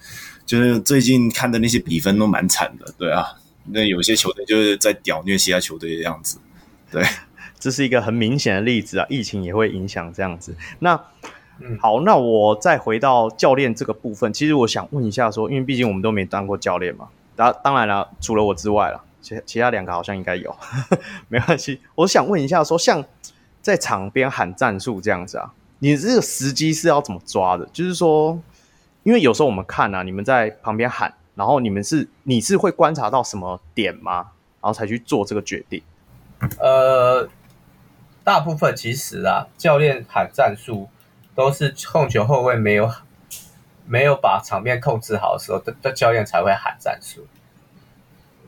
[0.45, 2.93] 就是最近看的那些比分都蛮惨的。
[2.97, 3.25] 对啊，
[3.65, 6.37] 那有些球队就是在屌虐其他球队的样子。
[6.89, 7.03] 对，
[7.59, 10.55] 这是一个很明显的例子啊，疫情也会影响这样子。
[10.79, 10.95] 那
[11.79, 17.09] 好，那我再回到教练这个部分，其实我想问一下说，因为毕竟我们都没当过教练嘛。
[17.35, 21.81] 当当然了，除了我之外了，其其他两个好像应该有，呵 呵没关系。
[21.95, 23.03] 我想问一下说，像
[23.61, 27.65] 在场边喊战术这样子啊，你这个时机是要怎么抓的？
[27.73, 28.39] 就是说，
[29.03, 34.31] 因为有时候我们看啊，你们在旁边喊，然后你们是你是会观察到什么点吗？
[34.61, 35.81] 然后才去做这个决定？
[36.59, 37.27] 呃，
[38.23, 40.89] 大部分其实啊，教练喊战术
[41.33, 43.03] 都是控球后卫没有喊。
[43.85, 47.27] 没有把场面控制好的时候，的的教练才会喊战术。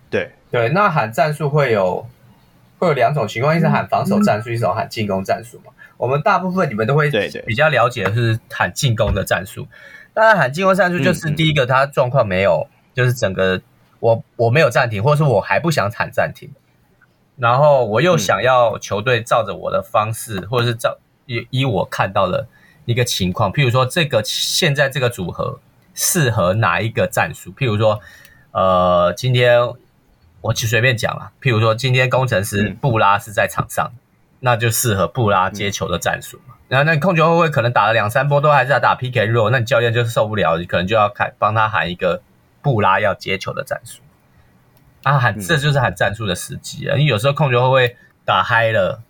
[0.09, 2.07] 对对，那喊战术会有
[2.79, 5.73] 会有两种情况，一是喊防守战术，一种喊进攻战术嘛。
[5.97, 7.09] 我们大部分你们都会
[7.45, 9.67] 比较了解的是喊进攻的战术。
[10.13, 13.61] 当然喊进攻战术就是第一个，他状况没有，就是整个
[13.99, 16.49] 我我没有暂停，或者是我还不想喊暂停，
[17.35, 22.47] 然后我又想要球队照着我的方式，或者是照以以我看到的。
[22.85, 25.59] 一个情况，譬如说，这个现在这个组合
[25.93, 27.51] 适合哪一个战术？
[27.53, 27.99] 譬如说，
[28.51, 29.59] 呃，今天
[30.41, 31.31] 我就随便讲了。
[31.41, 33.99] 譬如说，今天工程师布拉是在场上，嗯、
[34.41, 36.55] 那就适合布拉接球的战术嘛。
[36.67, 42.21] 然后，那你控球后卫可能打了两三波都还是在打 and roll，那你教练就受不了，你可能就要开帮他喊一个
[42.61, 44.01] 布拉要接球的战术。
[45.03, 46.97] 啊，喊这就是喊战术的时机啊！
[46.97, 47.95] 你有时候控球后卫
[48.25, 49.03] 打嗨了，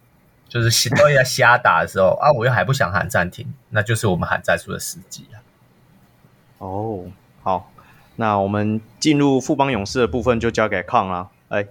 [0.48, 5.38] 就是都要瞎打的时候啊，我又还不想喊暂停，那就是我们喊战术的时机啊。
[6.60, 7.06] 哦，
[7.44, 7.72] 好，
[8.16, 11.66] 那我们进入富邦勇士的部分就交给康了，哎。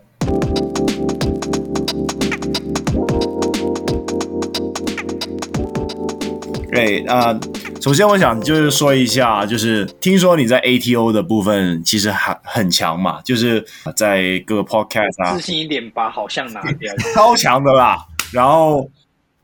[6.70, 7.40] 对啊、呃，
[7.80, 18.04] 首先我想就是说一下，就是听说你在 ATO 的部分其实还很强嘛，就是在各个 podcast 啊，自信一点把好像拿掉， 超强的啦。
[18.34, 18.90] 然后，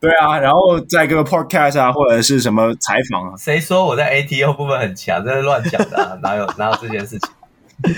[0.01, 5.25] 对啊，然后在各个 podcast 啊，或者是什么采访啊，谁说我在 ATO 部分很强？
[5.25, 7.31] 这是乱讲的、啊， 哪有哪有这件事情？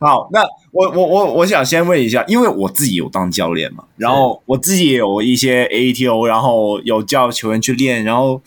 [0.00, 8.40] 好，那我我我我想先问一下，因为我自己有当教练嘛，然后我自己也有一些 ATO，然后有叫球员去练，然后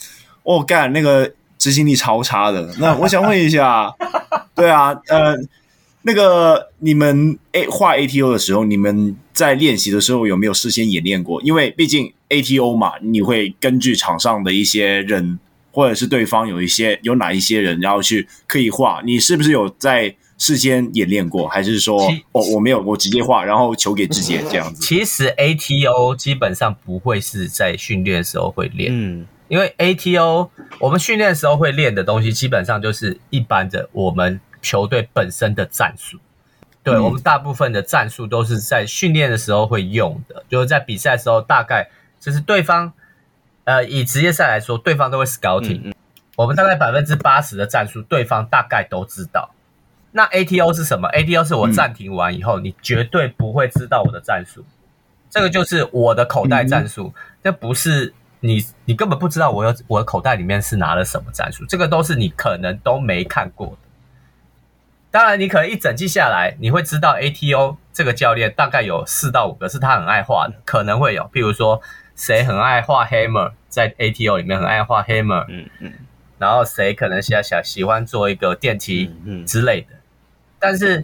[0.44, 2.70] 我干、哦、那个执行力超差的。
[2.80, 3.94] 那我想问一下，
[4.56, 5.36] 对啊，呃，
[6.08, 11.42] 那个你们 A 画 ATO 的时候，你们在练习的时候有没有事先演练过？
[11.42, 15.38] 因为毕竟 ATO 嘛，你会根据场上的一些人，
[15.72, 20.16] 或者是对方有一些有哪一些人，然后去刻意画，你是不是有在？
[20.40, 21.98] 事先演练过，还是说
[22.32, 24.84] 我、哦、我没有，我直接画，然后球给志杰这样子？
[24.84, 36.18] 其实 ATO 基本上不会是在训练的时候会练，嗯，因为 ATO 我们训练的时候会练的东西，基本上就是一般的我们球队本身的战术。
[36.84, 41.90] 对、嗯、我们大部分的战术都是在训练的时候会用的，就是在比赛的时候，大概
[42.20, 42.94] 就是对方，
[43.66, 45.94] 呃，以职业赛来说，对方都会 scouting，、嗯、
[46.38, 49.50] 我们大概百分之八十的战术，对方大概都知道。
[50.12, 54.64] 那 ATO 是什么？ATO 是我暂停完以后，嗯、你绝对不会知道我的战术，
[55.30, 57.14] 这个就是我的口袋战术。
[57.44, 63.78] 这、嗯、不是你，你根本不知道我有我的口袋里面是拿了什么战术，这个都是你可能都没看过的。
[65.10, 71.82] 当然，你可能一整季下来，你会知道 ATO 这个教练大概有四到五个是他很爱画的，可能会有，譬如说
[72.16, 75.94] 谁很爱画 Hammer，在 ATO 里面很爱画 Hammer，嗯嗯，
[76.38, 79.12] 然后谁可能想想喜欢做一个电梯
[79.46, 79.88] 之类的。
[80.60, 81.04] 但是，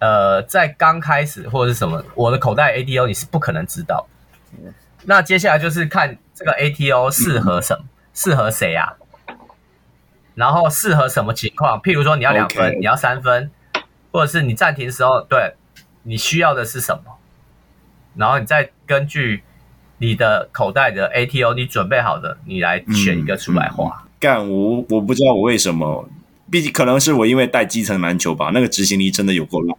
[0.00, 4.06] 呃，在刚开始或者是什么，我的口袋 ATO 你是不可能知道。
[5.04, 8.94] 那接下来就是看这个 ATO 适合什么，适合谁啊？
[10.34, 11.80] 然后适合什么情况？
[11.80, 13.50] 譬如说你要两分，你要三分，
[14.10, 15.54] 或者是你暂停的时候，对，
[16.02, 17.18] 你需要的是什么？
[18.16, 19.42] 然后你再根据
[19.98, 24.04] 你的口袋的 ATO，你准备好的，你来选一个出来画。
[24.18, 26.08] 干，我我不知道我为什么。
[26.50, 29.74] 毕竟可能是我因为带基层篮球吧，那个执行力真的有够烂。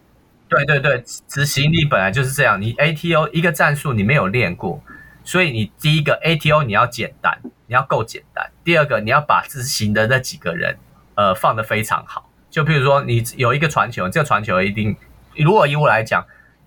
[0.48, 2.60] 对对对，执行力本来就是这样。
[2.60, 4.82] 你 ATO 一个战术你没有练过，
[5.24, 8.50] 所以你第一个 ATO 你要简单，你要够简单。
[8.62, 10.76] 第二个你要把执行的那几个人
[11.14, 12.30] 呃放得非常好。
[12.50, 14.96] 就譬如说你有一个传球，这个传球一定，
[15.36, 16.24] 如果以我来讲，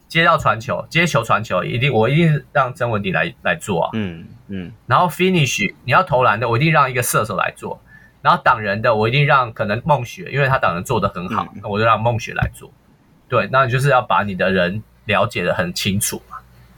[0.07, 3.89] 接到传球、接球传球，一定我一定让曾文迪来来做啊。
[3.93, 4.71] 嗯嗯。
[4.85, 7.81] 然后 finish 你要投篮的，我一定让一个射手来做。
[8.21, 12.69] 然后挡人的，我一定让可能孟雪，因为他挡人做得很好，那、嗯、我就让孟雪来做。
[13.29, 16.37] 对，那你就是要把你的人了解的很清楚嘛。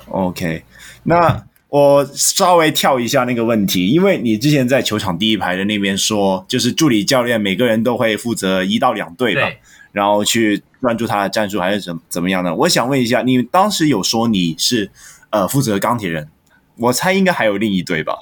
[0.10, 0.64] OK，
[1.04, 9.48] 那我稍微跳一下那个问题，因为你之前在球场第一排的那边说，就是助理教练每个人都会负责一到两队吧，
[9.92, 12.56] 然后去专注他的战术还是怎怎么样呢？
[12.56, 14.90] 我想问一下，你当时有说你是
[15.30, 16.28] 呃负责钢铁人，
[16.78, 18.16] 我猜应该还有另一队吧？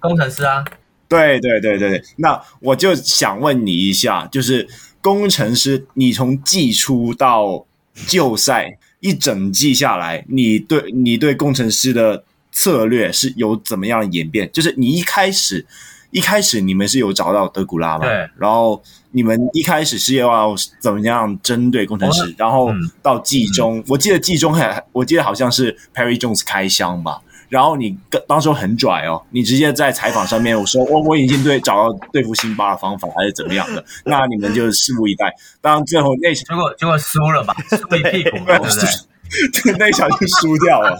[0.00, 0.64] 工程师啊。
[1.08, 4.68] 对对对对对，那我就想问你一下，就是
[5.00, 12.24] 工程师，你从季初到季后赛一整季下来，你对你对工程师的
[12.58, 14.50] 策略是有怎么样的演变？
[14.52, 15.64] 就是你一开始
[16.10, 18.04] 一开始你们是有找到德古拉吗？
[18.04, 22.34] 对，然后你们一开始是要怎么样针对工程师？
[22.36, 27.22] 然后到季中，嗯、我记得季中还我记得好像是 Perry Jones 开箱吧。
[27.48, 35.32] 然后你当时很拽哦，你直接在采访上面我说 我我已经对找到对付辛巴的方法还是怎么样的， 那你们就拭目以待。
[35.60, 38.90] 当然最后那结果结果输了吧，输一屁股， 对不对？
[39.78, 40.98] 那场就输掉了。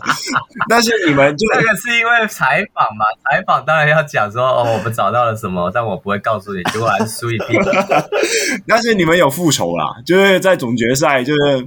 [0.69, 7.65] 但是你们就这个是因为采访嘛，采访当然要讲说哦，我们找到了什么，但我不会告诉你，结果还是输一屁股。
[8.67, 11.67] 但是你们有复仇啦，就是在总决赛，就是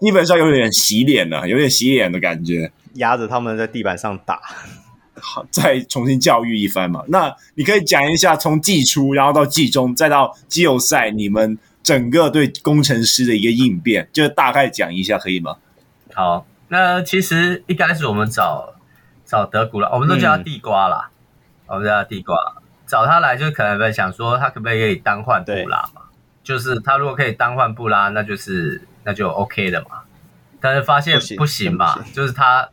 [0.00, 2.70] 基本上有点洗脸了，有点洗脸的感觉。
[2.94, 4.40] 压着他们在地板上打，
[5.20, 7.02] 好，再重新教育一番嘛。
[7.08, 15.56] 那你可以讲一下，从季初，然后到季中，再到季后赛，你们整个对工程师的一个应变，就大概讲一下，可以吗？
[16.14, 18.74] 好，那其实一开始我们找
[19.24, 21.10] 找德古拉，我们都叫他地瓜啦，
[21.66, 22.36] 嗯、我们叫他地瓜，
[22.86, 26.02] 找他来就可能想说，他可不可以单换布拉嘛？
[26.44, 30.02] 就是他如果可以单换布拉，那就是那就 OK 的嘛。
[30.60, 32.68] 但是发现不行嘛，行就是他，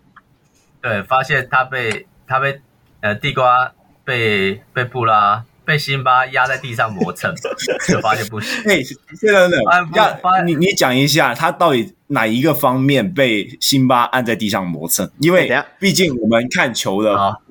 [0.81, 2.61] 对，发现他被他被
[3.01, 3.73] 呃地瓜
[4.05, 7.33] 被被布拉被辛巴压在地上磨蹭，
[7.87, 8.63] 就发现不行。
[8.65, 9.57] 哎，现在呢，
[9.93, 15.09] 要你你讲一下，他到底哪一个方面被辛巴按在地上磨蹭？
[15.19, 17.17] 因为毕竟我们看球的。
[17.17, 17.41] 好，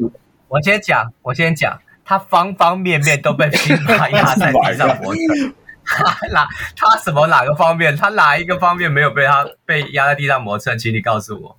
[0.49, 5.55] 我先讲，我先讲，他方方面面都被辛巴压在地上磨蹭。
[5.85, 6.47] 他哪
[6.77, 7.97] 他什么哪个方面？
[7.97, 10.77] 他哪一个方面没有被他被压在地上磨蹭？
[10.77, 11.57] 请你告诉我。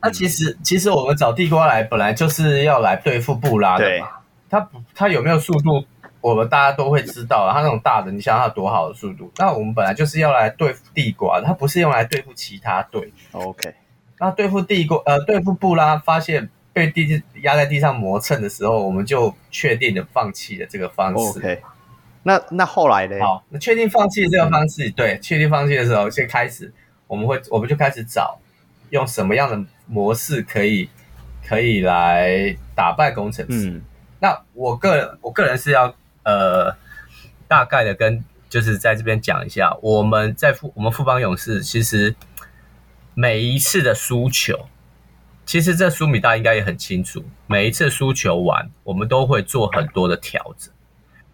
[0.00, 4.08] 那其实其实我们找地瓜来本来就是要来对付布拉的嘛。
[4.52, 5.82] 他他有没有速度？
[6.20, 7.50] 我们大家都会知道。
[7.50, 9.32] 他那种大的，你想想他多好的速度。
[9.38, 13.10] 那我们本来就是要来对付地瓜，他不是用来对付其他队。
[13.32, 13.74] OK。
[14.18, 21.38] 那对付地瓜呃对付布拉，发现被地压在地上磨蹭的时候，我们就确定的放弃了这个方式。
[21.38, 21.62] OK。
[22.22, 23.18] 那那后来呢？
[23.18, 26.72] 好，那确定放弃这个方式，嗯、对，确定放弃的时候，先开始，
[27.08, 28.38] 我们会，我们就开始找
[28.90, 30.88] 用什么样的模式可以
[31.44, 33.70] 可以来打败工程师。
[33.70, 33.82] 嗯、
[34.22, 36.76] 那我个人，我个人是要呃
[37.48, 42.14] 大概的跟就是在这边讲一下，我们在富我们富邦勇士其实
[43.14, 44.68] 每一次的输球，
[45.44, 50.72] 其实这苏米大应该也很清楚，每一次输球完，我们都会做很多的调整。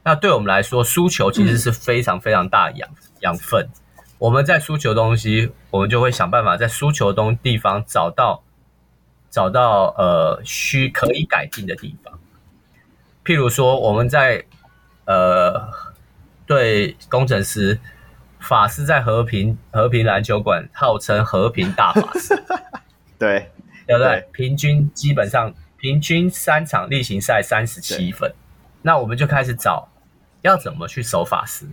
[0.03, 2.89] 那对我们来说，输球其实是非常非常大养
[3.21, 3.69] 养分。
[4.17, 8.43] 我们在输球东西，我们就会想办法在输球东地方找到
[9.29, 12.19] 找到呃需可以改进的地方。
[13.29, 14.43] 譬如说，我们在
[15.05, 15.69] 呃
[16.47, 17.79] 对工程师
[18.41, 22.35] 法师在和平和平篮球馆号称和平大法师，
[23.21, 23.51] 对
[23.87, 24.09] 对不对？
[24.09, 28.33] 对平均基本上平均三场例行赛三十七分，
[28.81, 29.87] 那我们就开始找。
[30.41, 31.67] 要怎么去守法师？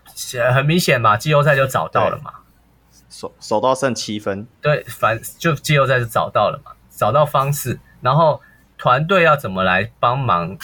[0.51, 2.33] 很明显嘛，季后赛就找到了嘛，
[3.09, 4.45] 守守到剩七分。
[4.59, 7.79] 对，反就季后赛就找到了嘛，找到方式。
[8.01, 8.41] 然后
[8.77, 10.57] 团队要怎么来帮忙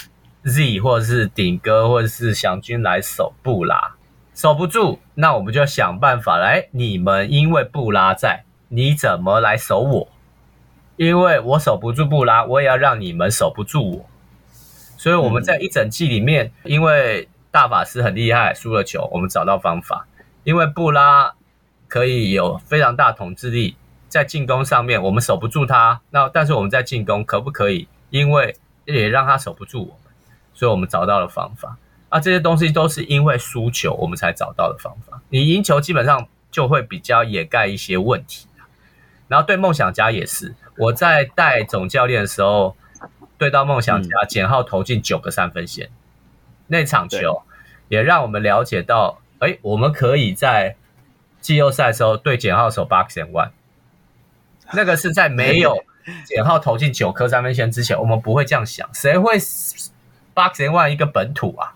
[0.44, 3.96] ？Z 或者是顶哥或者是祥军来守布拉，
[4.34, 6.68] 守不住，那我们就要想办法来。
[6.72, 10.08] 你们因为布拉在，你怎么来守我？
[10.98, 14.06] 因为我守不住布拉，我也要让你们守不住我。
[14.98, 20.08] 所以我们在一整季里面，嗯、因为大法师很厉害，输了球，我们找到方法。
[20.44, 21.34] 因为布拉
[21.88, 23.76] 可以有非常大统治力，
[24.08, 26.02] 在进攻上面我们守不住他。
[26.12, 27.88] 那但是我们在进攻可不可以？
[28.12, 30.11] 因为也让他守不住我们，
[30.54, 31.78] 所以我们找到了方法。
[32.10, 35.22] 啊，这些东西都是因为输球我们才找到的方法。
[35.30, 38.48] 你赢球基本上就会比较掩盖一些问题。
[39.30, 42.76] 然后对梦想家也是，我在带总教练的时候，
[43.38, 45.90] 对到梦想家，简浩投进九个三分线。
[46.68, 47.44] 那场球
[47.88, 50.76] 也让我们了解到，哎对，我们可以在
[51.40, 53.52] 季后赛的时候对简浩守 box and one，
[54.74, 55.82] 那个是在没有
[56.28, 58.94] 简浩投进九颗三分线之前，我们不会这样想。
[58.94, 59.38] 谁会
[60.34, 61.74] box and one 一个本土啊？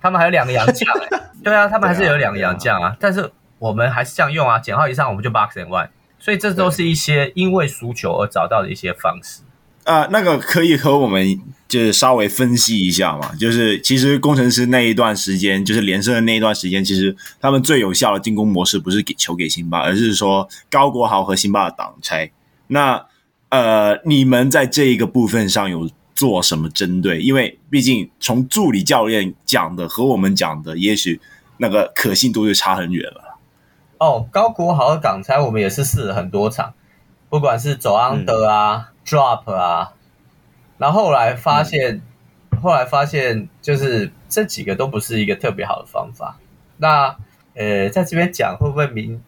[0.00, 0.88] 他们还有两个洋将，
[1.44, 2.88] 对啊，他们还是有两个洋将啊。
[2.88, 5.88] 啊啊但是我们还是这样用啊，减号以上我们就 box and one，
[6.18, 9.42] 所以这都是一些因为输球而找到的一些方式。
[9.84, 13.32] 啊、呃，那个可以和我们就是稍微分析一下嘛？
[13.34, 22.30] 就是其实工程师那一段时间，就是连胜的那一段时间，其实他们最有效的进攻模式不是给球给辛巴，而是说高国豪和辛巴的挡拆。
[22.68, 23.06] 那
[23.48, 27.20] 呃，你们在这一个部分上有做什么针对？
[27.20, 31.20] 因为毕竟从助理教练讲的和我们讲的，也许
[31.58, 33.38] 那个可信度就差很远了。
[33.98, 36.74] 哦，高国豪的挡拆我们也是试了很多场，
[37.28, 38.88] 不管是走安德啊。
[38.88, 39.94] 嗯 drop 啊，
[40.78, 42.00] 然后后来发现，
[42.52, 46.38] 嗯、后来发现就是这几个都不是一个特别好的方法。
[46.76, 47.16] 那
[47.54, 49.20] 呃，在这边讲会不会明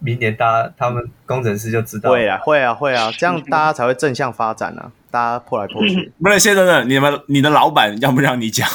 [0.00, 2.10] 明年大家他们工程师就知道？
[2.10, 4.90] 会啊，会啊，会啊，这样大家才会正向发展啊！
[5.10, 6.12] 大家破来破去。
[6.22, 8.68] 不是，先生呢，你们你的老板让不让你讲？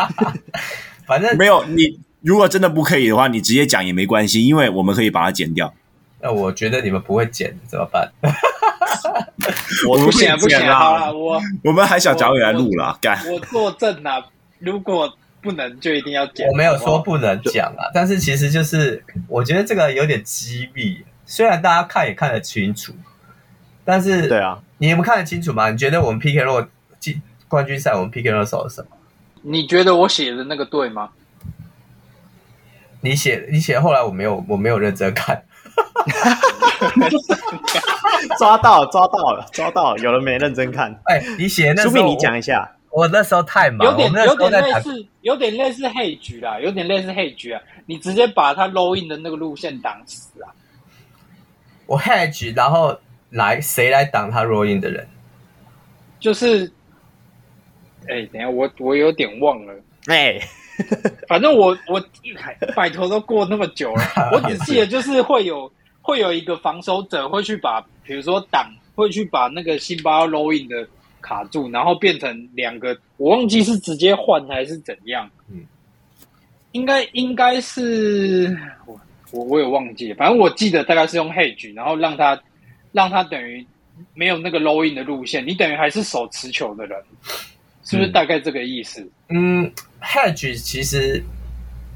[1.06, 5.72] 反正没有你，如果真的不可以的话，你直接讲也没关系，因为我们可以把它剪掉。
[6.20, 8.10] 那我觉得你们不会剪，怎么办？
[9.88, 14.24] 我不剪不剪，好了，我我们还想找你来录了，干我作证啊！
[14.58, 15.12] 如果
[15.44, 16.48] 不能，就一定要讲。
[16.48, 22.94] 我没有说不能讲啊，但是其实就是我觉得这个有点机密，虽然大家看也看得清楚，
[23.84, 25.70] 但是对啊，你有没有看得清楚吗？
[25.70, 26.66] 你觉得我们 PK 若
[26.98, 28.96] 进冠军赛，我们 PK 若手了什么？
[29.42, 31.10] 你觉得我写的那个对吗？
[33.02, 35.42] 你写你写，后来我没有我没有认真看。
[38.38, 40.02] 抓到，抓到了，抓到了！
[40.02, 40.90] 有人没认真看。
[41.04, 42.70] 哎、欸，你写那时候，说明你讲一下。
[42.94, 47.60] 我那时候太忙，有点有点类似，有点类似黑局啦，有点类似黑局啊！
[47.86, 50.54] 你直接把他 low in 的那个路线挡死啊！
[51.86, 52.96] 我 hedge，然后
[53.30, 55.08] 来谁来挡他 roll in 的人？
[56.20, 56.72] 就是，
[58.08, 59.74] 哎、欸，等下我我有点忘了，
[60.06, 60.42] 哎、欸，
[61.26, 62.00] 反正我我
[62.76, 65.70] 拜托都过那么久了， 我只记得就是会有
[66.00, 70.88] 会有一个防守者会去把，比如说挡，会去把那个辛巴 roll in 的
[71.24, 75.64] 卡住，然后变成两个，我忘记是直接换还是怎样，嗯，
[76.72, 78.54] 应该应该是
[78.84, 79.00] 我
[79.32, 82.38] 我我也忘记了，反正我记得大概是用 hedge，然后让他
[82.92, 83.66] 让他等于。
[84.12, 87.00] 没有那个 low in 的路线，你等于还是手持球的人，
[87.84, 89.00] 是不是大概这个意思？
[89.28, 89.72] 嗯，嗯
[90.02, 91.22] ，hedge 其实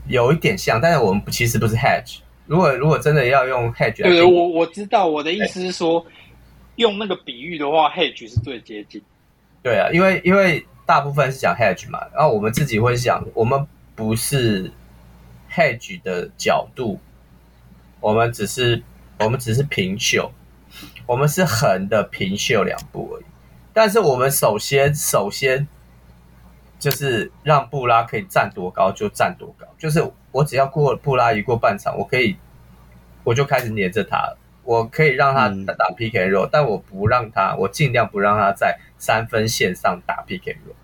[0.06, 2.18] 有一点像，但是我们其实不是 hedge。
[2.46, 6.06] 如果如果真的要用 hedge，对，我我知道我的意思是说，
[6.76, 9.02] 用那个比喻的话，hedge 是最接近。
[9.62, 14.72] 对啊，因为因为大部分是讲 hedge 嘛，然后我们自己会想，我们不是
[15.52, 17.00] hedge 的角度，
[18.00, 18.82] 我们只是
[19.18, 20.30] 我们只是平秀。
[21.06, 23.24] 我们是横的平秀两步而已，
[23.72, 25.66] 但是我们首先首先
[26.78, 32.36] 就是让布拉可以站多高就站多高，就是我只要过布拉一过半场，我可以
[33.24, 34.38] 我就开始黏着他了，
[34.68, 40.74] 我可以让他打 and roll，但我不让他，我尽量不让他在三分线上打 and roll，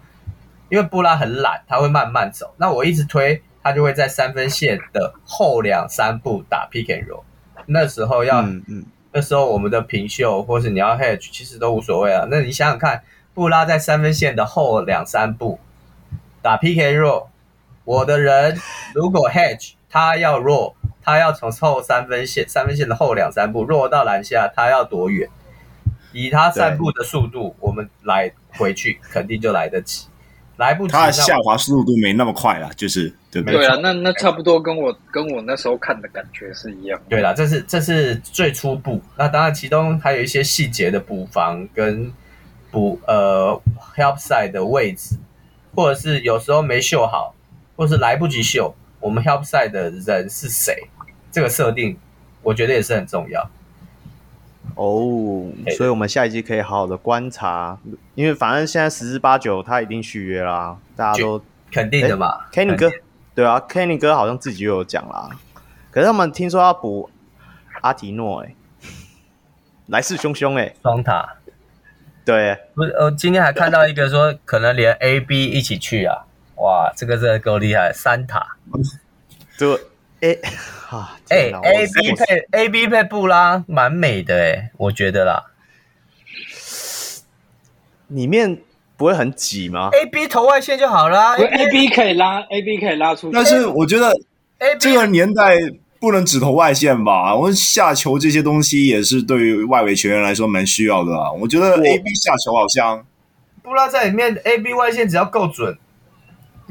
[0.71, 7.25] 因为布拉很懒，他会慢慢走，那我一直推，他就会在三分线的后两三步打 and roll，
[7.67, 8.65] 那时候要嗯。
[8.69, 8.85] 嗯
[9.17, 12.27] 那时候我们的平秀，或是你要 hedge，其实都无所谓啊。
[12.29, 13.01] 那你想想看，
[13.33, 15.61] 布拉在三分线的后两三步
[16.43, 17.27] 打 and roll，
[17.85, 18.59] 我的人
[18.93, 25.29] 如果 hedge，他要 roll，他要从后三分线三分线的后两三步 roll 到篮下，他要多远？
[26.13, 30.09] 以他散步的速度，我们来回去肯定就来得及。
[30.57, 33.59] 来不及，他的下滑速度没那么快啦，就是对不对？
[33.59, 37.01] 对啊，那那差不多跟我跟我那时候看的感觉是一样。
[37.09, 42.13] 对啦，这是这是最初步，那当然其中还有一些细节的补防跟
[42.73, 43.61] 补呃
[43.97, 45.15] help side 的位置，
[45.73, 47.33] 或者是有时候没秀好，
[47.77, 48.75] 或是来不及秀，
[49.05, 50.89] 我们 help side 的人是谁？
[51.31, 51.99] 这个设定
[52.43, 53.51] 我觉得也是很重要。
[54.77, 55.45] 哦，
[55.77, 57.79] 所以我们下一季可以好好的观察，
[58.15, 62.47] 因为反正现在十之八九他一定续约啦，大家都肯定的嘛。
[62.51, 62.91] Kenny 哥，
[63.35, 65.29] 对啊，Kenny 哥好像自己又有讲啦，
[65.91, 67.11] 可是他们听说要补
[67.83, 68.55] 阿提诺，哎，
[69.89, 71.37] 来势汹汹，哎，双塔，
[72.25, 76.25] 对，不是，呃，今天还看到一个说可能连 AB 一起去啊，
[76.57, 78.57] 哇，这个真的够厉害，三塔，
[79.59, 79.79] 就。
[80.21, 80.41] A
[80.89, 85.45] 啊，哎，A B 配 A B 配布拉，蛮美的哎，我觉得啦。
[88.07, 88.63] 里面
[88.97, 93.35] 不会很挤吗？A B 投外线就好啦，A B 可以拉，A B 可以拉出去。
[93.35, 94.15] 但是我觉得
[94.79, 95.59] 这个年代
[96.01, 97.37] 不能只投外线吧？
[97.37, 101.31] 我下球这些东西也是对于外围球员来说蛮需要的啊。
[101.33, 103.05] 我觉得 A B 下球好像
[103.63, 105.77] 布拉在里面，A B 外线只要够准。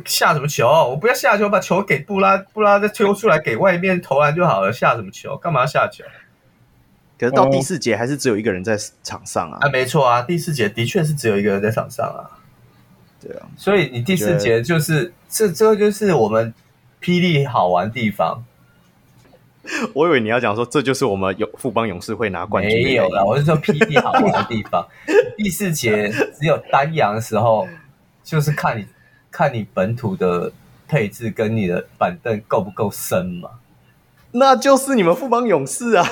[0.06, 0.68] 下什么球？
[0.68, 4.74] 我不要下球，把球给布拉，布拉再推出来给外面投篮就好了。
[4.74, 5.38] 下什么球？
[5.38, 6.04] 干嘛要下球？
[7.20, 9.60] 可是到第四节还是只有一个人在场上啊！
[9.62, 12.42] 啊，没错啊，第四节的确是只有一个人在场上啊。
[13.22, 16.54] 对啊，所以你第四节就是这，这个就是我们
[17.02, 18.44] 霹雳好玩地方。
[19.94, 22.84] 我以为你要讲说，这就是我们有富邦勇士会拿冠军。
[22.84, 24.86] 没有啦，我是说霹雳好玩的地方。
[25.38, 27.70] 第四节只有单阳的时候，
[28.24, 28.86] 就是看你。
[29.34, 30.52] 看你本土的
[30.88, 33.50] 配置跟你的板凳够不够深嘛？
[34.32, 36.06] 那就是你们富邦勇士啊！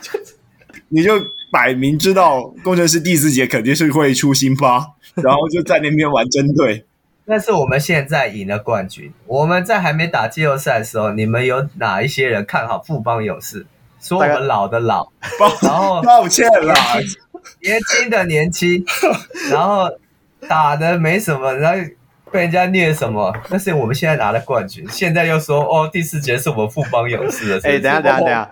[0.88, 1.12] 你就
[1.50, 6.84] 摆明知道工程师第四节肯定是会出新发， 然后就在那边玩针对。
[7.26, 13.66] 但是我们现在赢了冠军，我们在还没打季后赛的时候，你们有哪一些人看好富邦勇士？
[14.00, 15.10] 说我们老的老，
[15.62, 16.74] 然后 抱歉啦，
[17.60, 18.84] 年轻的年轻，
[19.50, 19.90] 然后
[20.48, 21.90] 打的没什么，然后。
[22.32, 23.34] 被人家念什么？
[23.48, 27.56] 但是我们现在拿了冠军，现在又说哦，第四节是我们富邦勇士的。
[27.68, 28.50] 哎、欸，等下等下等下，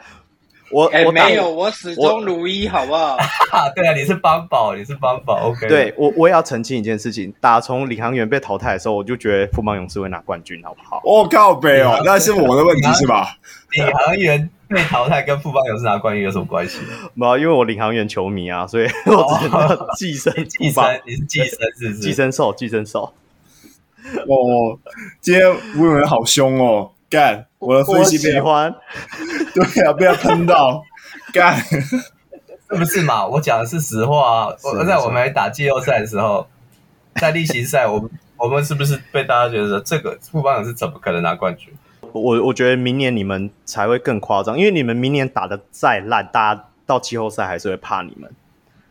[0.71, 3.17] 我哎、我、没有，我始终如一，好不好？
[3.77, 5.49] 对啊，你是邦宝，你是邦宝。
[5.51, 11.01] OK，对我我也要澄清一件事情，打从领航员被淘汰的时候，我就觉得富邦勇士会拿冠军，好不好？
[11.05, 13.37] 我、哦、靠北哦，那是我的问题是吧？
[13.73, 16.81] 领航员被淘汰跟富邦勇士拿冠军有什么关系？
[17.15, 21.99] 没有，因为我领航员球迷啊，所以我只能寄生寄生，你是寄生是不是？
[22.01, 23.13] 寄生兽，寄生兽。
[24.29, 24.79] 哦，
[25.21, 26.93] 今天吴永元好凶哦！
[27.09, 28.75] 干，我的分析被喜欢，
[29.55, 30.83] 对啊，被他喷到，
[31.33, 33.27] 干，是不是嘛？
[33.27, 34.57] 我讲的是实话啊！
[34.65, 36.47] 我在我们来打季后赛的时候，
[37.17, 41.73] 在例行赛，我们我们是不是被大家觉得这个副班长是怎么可能拿冠军？
[42.13, 48.31] 我我觉得明年你们才会更夸张，因为你们明年打的再烂，大家到季后赛还是会怕你们。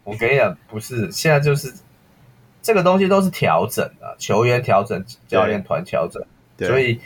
[0.04, 1.74] 我跟你讲，不是，现在就是
[2.66, 6.20] 这个东西都是调整的，球员调整，教练团调整，
[6.58, 7.00] 所以。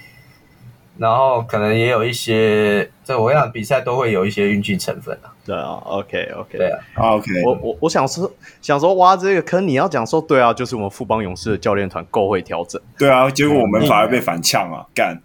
[0.98, 5.32] 然后可能也有一些，这我想比赛都会有一些运气成分啊。
[5.46, 7.32] 对啊，OK OK，对啊，OK。
[7.46, 8.30] 我我我想说
[8.62, 12.82] 想说挖这个坑，你要讲说对啊，就是我们富邦勇士的教练团够会调整。
[12.98, 15.22] 对啊，结果我们反而被反呛啊，干。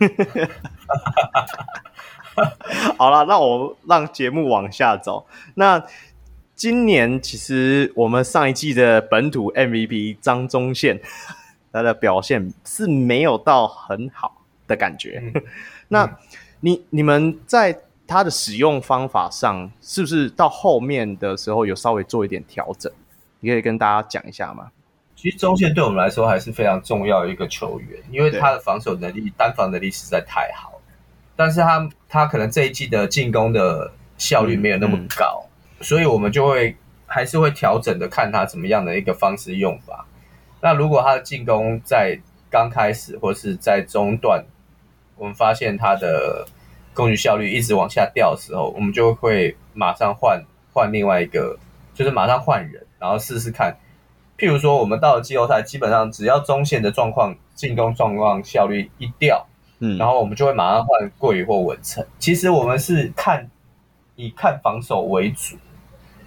[2.98, 5.24] 好了，那我让节目往下走。
[5.54, 5.80] 那
[6.54, 11.00] 今年其实我们上一季的本土 MVP 张宗宪，
[11.72, 14.40] 他的表现是没有到很好。
[14.66, 15.42] 的感觉，嗯、
[15.88, 16.16] 那
[16.60, 22.90] 你你们在他的使用方法上，是不是到后面的时候有稍微做一点调整？
[23.40, 24.70] 你可以跟大家讲一下吗？
[25.14, 30.80] 其实中线对我们来说还是非常重要的一个球员，因为他的防守能力、单防能力实在太好，
[31.36, 40.06] 但是他他可能这一季的进攻的效率没有那么高，嗯嗯、所以我们就会还是会调整的，看他怎么样的一个方式用法。
[40.60, 42.18] 那如果他的进攻在
[42.50, 44.44] 刚开始或是在中段，
[45.16, 46.46] 我们发现他的
[46.94, 51.58] 攻击效率一直往下掉的时候，我们就会马上换换另外一个，
[51.94, 53.76] 就是马上换人，然后试试看。
[54.36, 59.46] 譬如说，我们到了季后赛，基本上只要中线的状况、进攻状况效率一掉，
[59.78, 62.04] 嗯，然后我们就会马上换桂鱼或文成。
[62.18, 63.48] 其实我们是看
[64.16, 65.56] 以看防守为主，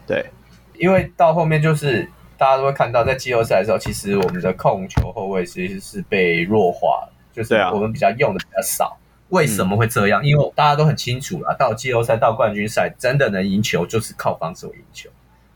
[0.05, 0.29] 对，
[0.77, 7.13] 因为到后面就是大家都会看到，在季后赛的时候，其实我们的控球后卫其实是被弱化了。
[7.33, 8.97] 就是我们比较用的比较少，
[9.29, 10.25] 为什么会这样？
[10.25, 15.07] 因为大家都很清楚了，到季后赛、到冠军赛，真的能赢球就是靠防守赢球，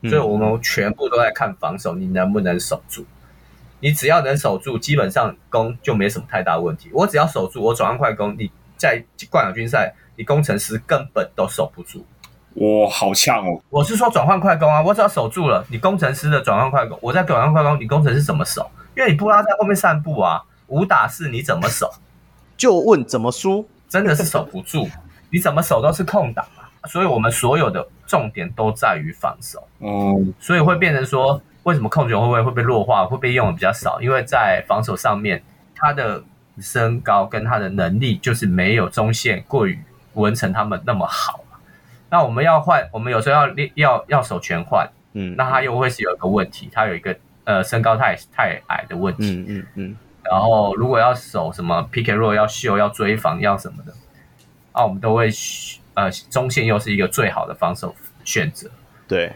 [0.08, 3.04] 所以我们全部都在看防守，你能不能守住？
[3.80, 6.88] 你只要能守住，基本上攻就没什么太大问题。
[6.92, 12.06] 我只要守住，我转换快攻，你在冠亚军赛，你工程师根本都守不住。
[12.54, 13.60] 我好呛哦！
[13.70, 18.70] 我是说转换快攻啊，我只要守住了，你工程师的转换快攻，我在转换快攻，你工程师怎么守？
[18.96, 20.42] 因为你布拉在后面散步啊。
[20.68, 21.92] 五打四你怎么守？
[22.56, 23.68] 就问怎么输？
[23.90, 24.88] 真的是守不住，
[25.28, 26.88] 你怎么守都是空档啊！
[26.88, 29.62] 所以我们所有的重点都在于防守。
[29.80, 34.00] 嗯，所以会变成说，为什么控球后卫会被弱化，会被用的比较少？
[34.00, 35.42] 因为在防守上面，
[35.74, 36.22] 他的
[36.58, 39.78] 身高跟他的能力就是没有中线过于
[40.14, 41.41] 文成他们那么好。
[42.12, 44.86] 那我们要换，我们有时候要练，要要守全换。
[45.14, 49.42] 嗯，那他又会是有一个问题，他有一个呃身高太太矮的问题。
[49.48, 53.92] 嗯嗯然后，如果要守什么 and roll 要秀要追防要什么的，
[54.72, 55.30] 啊，我们都会
[55.94, 57.94] 呃中线又是一个最好的防守
[58.24, 58.70] 选择。
[59.08, 59.32] 对，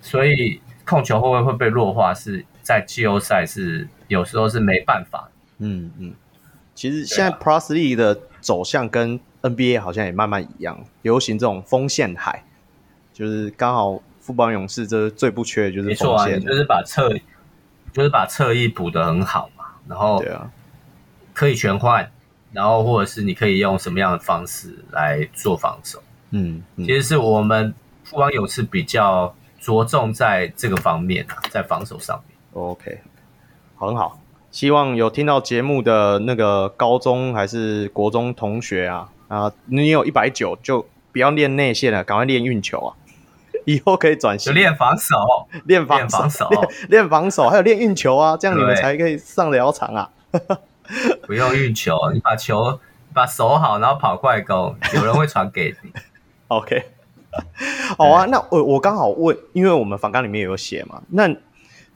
[0.00, 5.30] 所以控球后卫会被弱化，是在季后赛是有时候是没办法。
[5.58, 6.12] 嗯嗯，
[6.74, 9.18] 其实现在 Plus League 的走向跟
[9.50, 12.44] NBA 好像也慢慢一样，流行这种锋线海，
[13.12, 17.12] 就是刚好富邦勇士这最不缺的就是锋线，就是把侧
[17.92, 19.64] 就是把侧翼补得很好嘛。
[19.88, 20.50] 然后对啊，
[21.32, 22.10] 可以全换，
[22.52, 26.02] 然后或者是你可以用什么样的方式来做防守？
[26.30, 27.72] 嗯，嗯其实是我们
[28.02, 32.36] 富邦勇士比较着重在这个方面啊，在防守上面。
[32.52, 32.98] OK，
[33.78, 34.20] 很好。
[34.50, 42.96] 希望有听到节目的那个高中还是国中同学啊啊，你有一百九就不要练内线了，赶快练运球啊！
[43.66, 45.16] 以后可以转型，练防守，
[45.64, 46.48] 练防守，
[46.88, 50.10] 练防守，还有练运球啊，这样你们才可以上得了场啊。
[51.26, 52.78] 不用运球，你把球
[53.12, 55.90] 把守好，然后跑快攻，有人会传给你。
[56.48, 56.84] OK，
[57.98, 58.26] 好啊。
[58.26, 61.02] 那我我刚好问，因为我们访纲里面有写嘛。
[61.08, 61.34] 那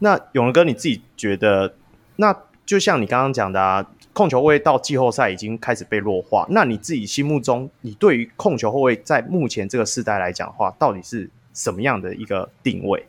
[0.01, 1.75] 那永仁哥你自己觉得，
[2.17, 2.35] 那
[2.67, 6.47] 就像你刚刚讲的啊，控球后卫到季后赛已经开始被弱化。
[6.51, 11.31] 那你自己心目中，你对于控球后卫在目前这个世代来讲的话，到底是？
[11.53, 13.05] 什么样的一个定位？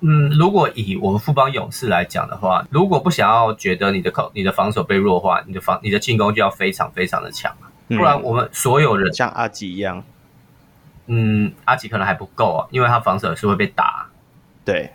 [0.00, 7.56] 嗯，如果以我们富邦勇士来讲的话，如果不想要觉得你的口、你的防守被弱化，你的防、你的进攻就要非常非常的强，
[7.86, 10.02] 不然我们所有人、嗯、像阿吉一样，
[11.06, 14.08] 嗯，阿吉可能还不够啊，因为他防守是会被打。
[14.64, 14.90] 对，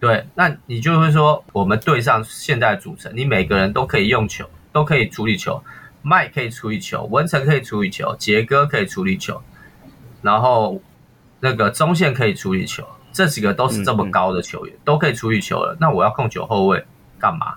[0.00, 5.62] 对，那你就会说，我们队上现在的组成，你每个人都可以用球，都可以处理球，
[6.02, 9.42] 麦可以处理球，文成可以处理球，杰哥可以处理球，
[10.22, 10.80] 然后。
[11.40, 12.82] 那个中线可以处理球，
[13.12, 15.76] 这几个都是这么高的球员，嗯嗯、都可以处理球了。
[15.78, 16.82] 那我要控球后卫
[17.18, 17.56] 干嘛？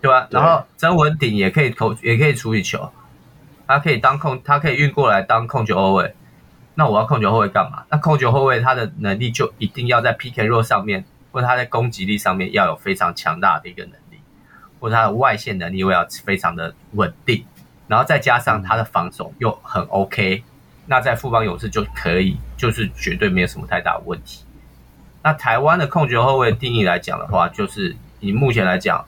[0.00, 0.28] 对吧？
[0.30, 2.92] 对，然后曾文鼎也可以投，也可以处理球，
[3.66, 6.14] 他可以当控，他可以运过来当控球后卫。
[6.76, 7.82] 那我要控球后卫干嘛？
[7.90, 11.04] 那控球后卫他的能力就一定要在 and roll 上面，
[11.34, 14.20] 或者他在攻击力上面要有非常强大的一个能力，
[14.78, 17.44] 或者他的外线能力又要非常的稳定。
[17.88, 20.44] 然后再加上他的防守又很 OK，
[20.86, 24.44] 那在富邦勇士就可以，就是绝对没有什么太大的问题。
[25.24, 29.04] 那台湾的控球后卫定义来讲的话，就是以目前来讲，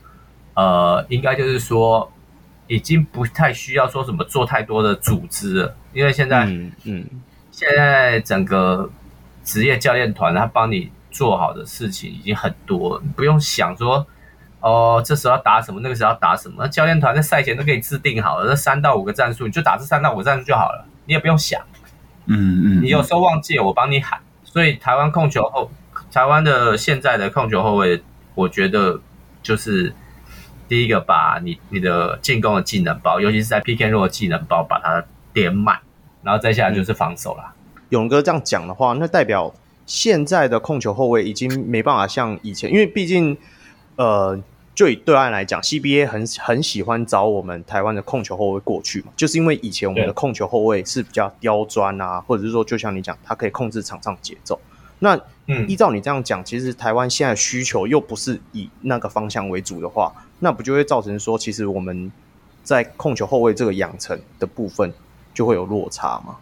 [0.53, 2.11] 呃，应该就是说
[2.67, 7.05] 已经不太需要说什么做太多的组织了，因为现在，嗯，嗯
[7.51, 8.91] 现在整个
[9.45, 14.05] 职业教练团他帮你做好的事情已经很多了，你不用想说。
[14.59, 15.79] 哦，这时候要打什么？
[15.81, 16.67] 那个时候要打什么？
[16.67, 21.61] 教练团在赛前都给你制定好了，这三到五个战术，你就打这三到五个战术就好了，你也不用想。
[22.25, 24.19] 嗯嗯，你有时候忘记了，我帮你喊。
[24.43, 25.69] 所以台湾控球后，
[26.11, 28.01] 台湾的现在的控球后卫，
[28.33, 28.99] 我觉得
[29.43, 29.93] 就是
[30.67, 35.79] 第一个把你你的进攻的技能包，尤其是在 and roll 的技能包，把它点满，
[36.23, 37.53] 然后再下来就是防守啦。
[37.89, 39.53] 勇哥这样讲的话，那代表
[39.87, 43.35] 现在的控球后卫已经没办法像以前，因为毕竟。
[43.99, 44.39] 呃，
[44.75, 54.59] 就以对岸来讲，CBA 很很喜欢找我们台湾的控球后卫过去嘛，就是因为以前我们的控球后卫是比较刁钻啊，或者是说，就像你讲，他可以控制场上节奏。
[54.99, 55.19] 那
[55.67, 62.11] 依照你这样讲，其实台湾现在需求又不是以那个方向为主的话，那不就会造成说，其实我们
[62.61, 64.93] 在控球后卫这个养成的部分
[65.33, 66.37] 就会有落差吗？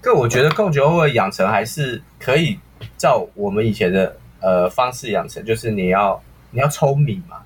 [0.00, 2.58] 可我觉得控球后卫养成还是可以
[2.96, 6.22] 照我们以前的呃方式养成，就是你要。
[6.50, 7.36] 你要聪明嘛？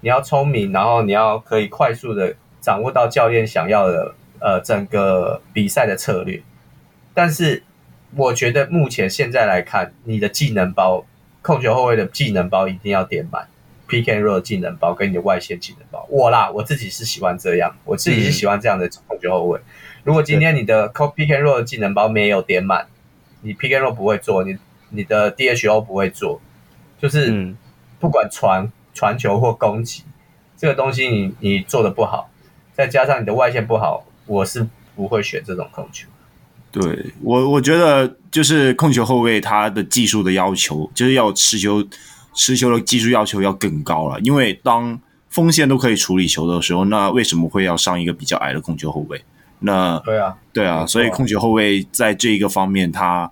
[0.00, 6.40] 你要聪明，然后你要可以快速的掌握到教练想要的呃整个比赛的策略。
[7.12, 7.64] 但是
[8.14, 11.04] 我觉得目前现在来看，你的技能包，
[11.42, 13.48] 控球后卫的技能包一定要点满
[13.88, 16.06] ，PKR 的技能包跟你的外线技能包。
[16.08, 19.60] 我啦，我自己是喜欢这样，我自己是喜欢这样的控球后卫。
[20.04, 22.86] 如果今天你的 pick and roll 的技能包没有点满，
[23.42, 24.56] 你 pick and roll 不会做，你
[24.90, 26.40] 你的 DHO 不会做，
[27.00, 27.32] 就是。
[27.32, 27.56] 嗯
[28.00, 30.02] 不管传传球或攻击，
[30.58, 32.28] 这个东西你你做的不好，
[32.74, 36.06] 再加上你的外线不好，我是不会选这种控球。
[36.70, 41.82] 对我，我觉得就是控球后卫他的技术的要求，就是要持球
[42.34, 44.20] 持球的技术要求要更高了。
[44.20, 45.00] 因为当
[45.30, 49.24] 锋线都可以处理球的时候，那为什么会要上一个比较矮的控球后卫？
[49.64, 53.30] 那对啊，对啊，所以控球后卫在这一个方面他。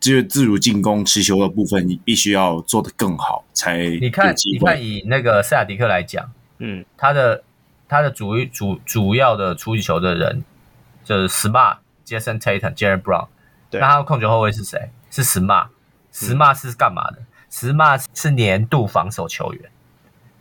[0.00, 7.42] 就是自主进攻持球的部分，你必须要做得更好，才你看，你看以那个塞尔迪克来讲，嗯，他的
[7.86, 10.42] 他的主主主要的出球的人
[11.04, 13.28] 就是 Smart、Jason Tatum、Jaylen Brown，
[13.68, 14.90] 对，那他的控球后卫是谁？
[15.10, 17.18] 是 Smart，Smart、嗯、是干嘛的
[17.50, 19.70] ？Smart 是年度防守球员，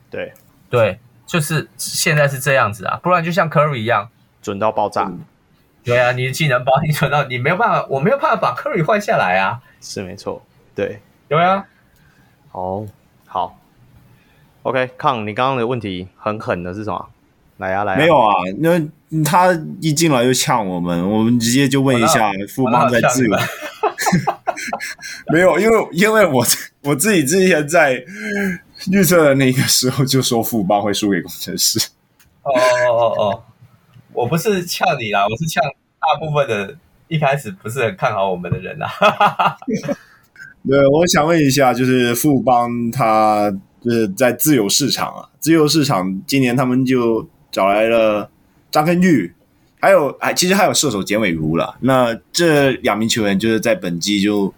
[0.09, 0.32] 对。
[0.69, 4.09] 对，就是现在是这样子啊，不然就像 Curry 一样，
[4.50, 5.04] 准到爆炸。
[5.04, 5.20] 嗯
[5.82, 9.62] 对啊，你的技能包你准到，你没有办法，我没有办法把 Curry 换下来啊。
[9.80, 10.45] 是没错，
[10.76, 11.66] 对，对啊。
[12.52, 12.86] 好，
[13.26, 13.58] 好
[14.64, 17.10] ，OK，康，你刚刚的问题很狠的是什么？
[17.58, 17.97] 来啊，来啊。
[17.97, 23.38] 没有啊，那他一进来就呛我们，我们直接就问一下富邦在自由。
[25.32, 26.45] 没有，因为因为我
[26.84, 27.93] 我自己之前在
[28.91, 31.80] 预测的那个时候就说富邦会输给工程师。
[32.43, 33.43] 哦哦哦哦。
[34.14, 35.64] 我不是呛你啦，我是呛
[35.99, 36.76] 大部分的
[37.07, 38.89] 一开始不是很看好我们的人啦。
[40.68, 43.49] 对，我想问一下，就是富邦他
[43.82, 48.30] 就是在自由市场啊，自由市场今年他们就找来了
[48.72, 49.34] 张根玉，
[49.80, 51.78] 还有哎其实还有射手简伟儒了。
[51.82, 54.53] 那这两名球员就是在本季就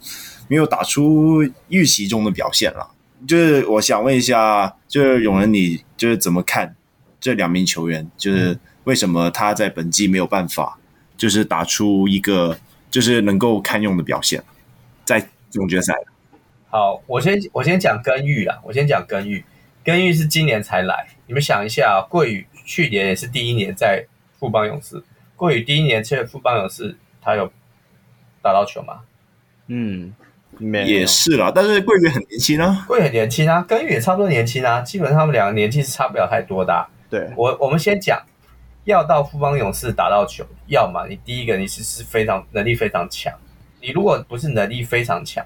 [0.48, 2.90] 没有打出预期中的表现了。
[3.28, 6.76] 就是我想问一下，就是永仁，你就是怎么看
[7.20, 8.10] 这两名球员？
[8.18, 8.58] 就是。
[8.86, 10.80] 为什么他在本季没有办法，
[11.16, 12.58] 就是打出一个
[12.90, 14.44] 就是能够堪用的表现，
[15.06, 15.94] 在总决赛？
[16.70, 19.44] 好，我先我先讲根玉啦，我先讲根玉。
[19.84, 24.06] 根玉是今年才来，你们想一下，桂宇去年也是第一年在
[24.40, 25.04] 富邦勇士，
[25.36, 27.52] 桂宇第一年去富邦勇士，他有
[28.42, 29.02] 打到球吗？
[29.68, 30.14] 嗯，
[30.60, 36.88] 也是啦，但是桂宇很年轻啊，桂宇很年轻啊，根玉也差不多年轻啊，基本上他们两个年纪是差不了太多的啊。
[37.10, 38.22] 对，我我们先讲。
[38.84, 43.32] 要到富邦勇士打到球，要么你第一个你是是非常能力非常强，
[43.80, 45.46] 你如果不是能力非常强，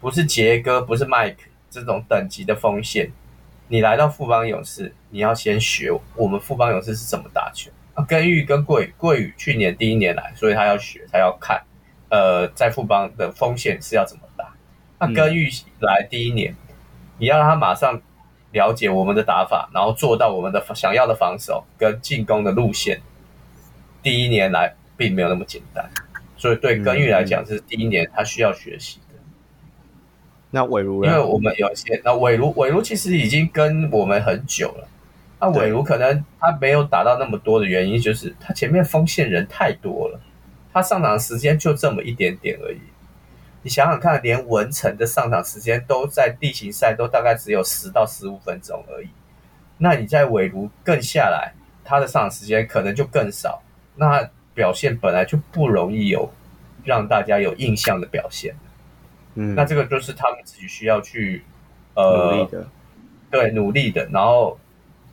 [0.00, 3.12] 不是杰哥，不是麦克这种等级的锋线，
[3.68, 7.70] 你来到富邦勇士，你要先学我们富邦勇士是怎么打球。
[7.92, 11.62] 啊，跟玉跟桂宇，桂宇去年第一年来，所以他要学，他要看，
[12.08, 14.52] 呃，在富邦的风险是要怎么打。
[14.98, 15.50] 那跟玉
[15.80, 16.56] 来第一年，
[17.18, 18.00] 你要让他马上。
[18.54, 23.02] 了解我们的打法，然后做到我们的想要的防守跟进攻的路线。
[24.02, 25.90] 第一年来并没有那么简单，
[26.36, 29.18] 所以对根玉来讲，是第一年他需要学习的。
[30.50, 34.88] 那伟如，因为我们有一些，那伟如伟如其实已经跟我们很久了。
[35.40, 40.20] 那韦如可能他没有打到那么多的原因，就是他前面锋线人太多了，
[40.72, 42.78] 他上场时间就这么一点点而已。
[43.64, 49.08] 你想想看，连文成的上场时间都在地形赛都大概只有十到十五分钟而已，
[49.78, 53.62] 那你在韦卢更下来，他的上场时间可能就更少，
[53.96, 56.30] 那表现本来就不容易有
[56.84, 58.54] 让大家有印象的表现。
[59.34, 61.42] 嗯，那这个就是他们自己需要去
[61.94, 62.68] 呃努力的，
[63.30, 64.58] 对，努力的，然后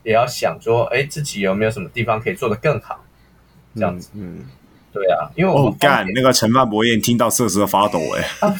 [0.03, 3.01] 也要想说，哎，自己有没有什么地方可以做得更好，
[3.75, 4.39] 这样子，嗯。
[4.39, 4.45] 嗯
[4.93, 8.27] 对啊，因为我干、哦、那个陈范博彦听到瑟瑟发抖哎。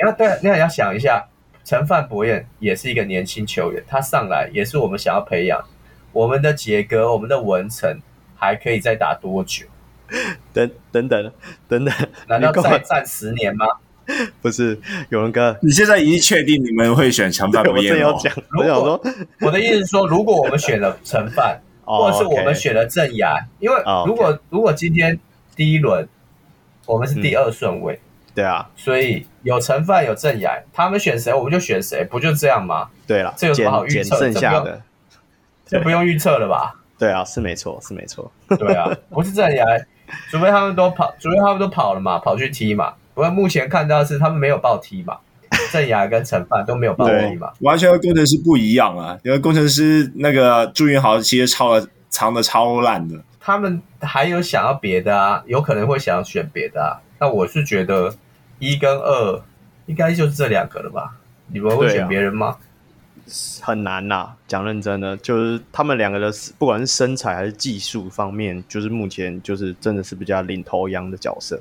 [0.00, 1.26] 你要对，你要想一下，
[1.64, 5.60] 陈范博彦也是一个年轻球员，他上来也是我们想要培养。
[6.12, 8.00] 我们的杰哥，我们的文成
[8.36, 9.66] 还可以再打多久？
[10.54, 11.32] 等等等
[11.68, 11.94] 等等，
[12.28, 13.66] 难道再战十年吗？
[14.40, 14.78] 不是，
[15.08, 18.12] 有人哥，你现在已经确定你们会选陈范博彦了？
[18.12, 19.02] 我讲，我想说，
[19.40, 23.76] 我的意思是说，如果我们选了陈范，或者是我们选了郑雅，因为
[24.06, 25.18] 如果如果今天。
[25.58, 26.08] 第一轮，
[26.86, 28.00] 我们是第二顺位，嗯，
[28.36, 32.88] 对啊，所以有陈范有郑雅，他们选谁我们就选谁，不就这样吗？
[33.08, 34.16] 对了，这有什么好预测？
[34.20, 34.80] 剩下的
[35.66, 36.76] 这不用预测了吧？
[36.96, 38.30] 对啊，是没错，是没错。
[38.56, 39.64] 对啊，不是郑雅，
[40.30, 42.94] 除非他们都跑，除非他们都跑了嘛，跑去踢嘛。
[43.14, 45.18] 不过目前看到的是他们没有报踢嘛，
[45.72, 53.16] 郑雅跟陈范都没有报踢嘛，完全和工程师不一样啊，因为工程师那个朱云豪其实抄了，藏的超烂的。
[53.48, 57.00] 他们还有想要别的啊，有可能会想要选别的啊。
[57.18, 58.14] 那我是觉得
[58.58, 59.42] 一跟二
[59.86, 61.16] 应该就是这两个了吧？
[61.46, 62.58] 你们会选别人吗？
[63.62, 71.58] 很难呐、讲认真的，就是他们两个的，不管是身材还是技术方面，就是目前就是真的是比较领头羊的角色，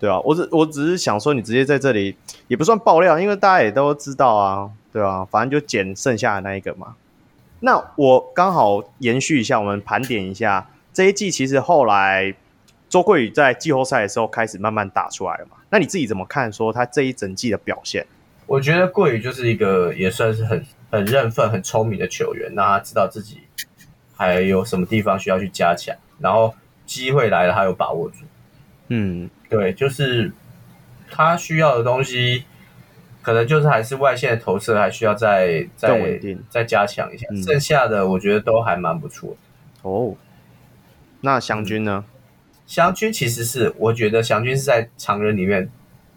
[0.00, 2.16] 对啊，我只我只是想说，你直接在这里
[2.48, 6.94] 也不算爆料，因为大家也都知道啊，对啊，反正就捡剩下的那一个嘛。
[7.60, 10.66] 那我刚好延续一下，我们盘点一下。
[10.92, 12.34] 这一季其实后来
[12.88, 15.56] 周桂宇在季后赛的时候开始慢慢打出来了嘛？
[15.70, 18.06] 那你自己怎么看说他这一整季的表现？
[18.46, 23.38] 我觉得桂宇就是一个也算是很很认分、很聪明的球员，那他知道自己
[24.14, 28.16] 还有什么地方需要去加强，然后机会来了他有把握住。
[28.88, 30.30] 嗯，对，就是
[31.10, 32.44] 他需要的东西，
[33.22, 37.42] 可能就是还是外线的投射还需要再再稳定、再加强一下，嗯。
[37.42, 40.14] 剩下的我觉得都还蛮不错的哦。
[41.24, 42.04] 那祥军呢？
[42.66, 45.70] 祥军其实是，我觉得祥军是在常人里面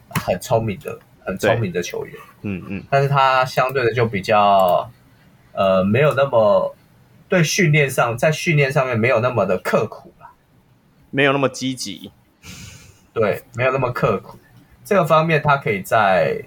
[0.09, 2.15] 很聪明的、很聪明的球员。
[2.41, 2.83] 嗯嗯。
[2.89, 4.89] 但是他相对的就比较，
[5.51, 6.75] 呃，没有那么
[7.29, 10.29] 对训练上，在训练上面没有那么的刻苦了，
[11.11, 12.11] 没有那么积极。
[13.13, 14.39] 对，没有那么刻苦。
[14.83, 16.41] 这个方面他可以在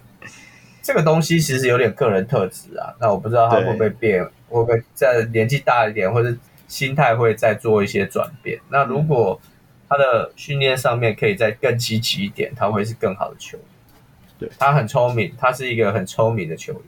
[0.83, 2.95] 这个东西其实有点个人特质啊。
[3.01, 6.37] 那我不知道他会不会变，会不会在年纪大一点，或者。
[6.69, 8.61] 心态会再做一些转变。
[8.69, 9.41] 那如果
[9.89, 13.67] 他的训练上面可以再更积极一点，他会是更好的球员。
[14.39, 16.83] 对，他很聪明，他是一个很聪明的球员。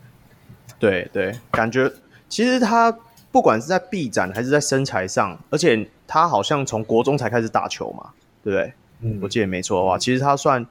[0.78, 1.90] 对对，感觉
[2.28, 2.96] 其实他
[3.32, 8.10] 不管是在臂展还是在身材上，而且他好像从国中才开始打球嘛，
[8.44, 8.72] 对不对？
[9.00, 10.64] 嗯，我记得没错的话，其实他算。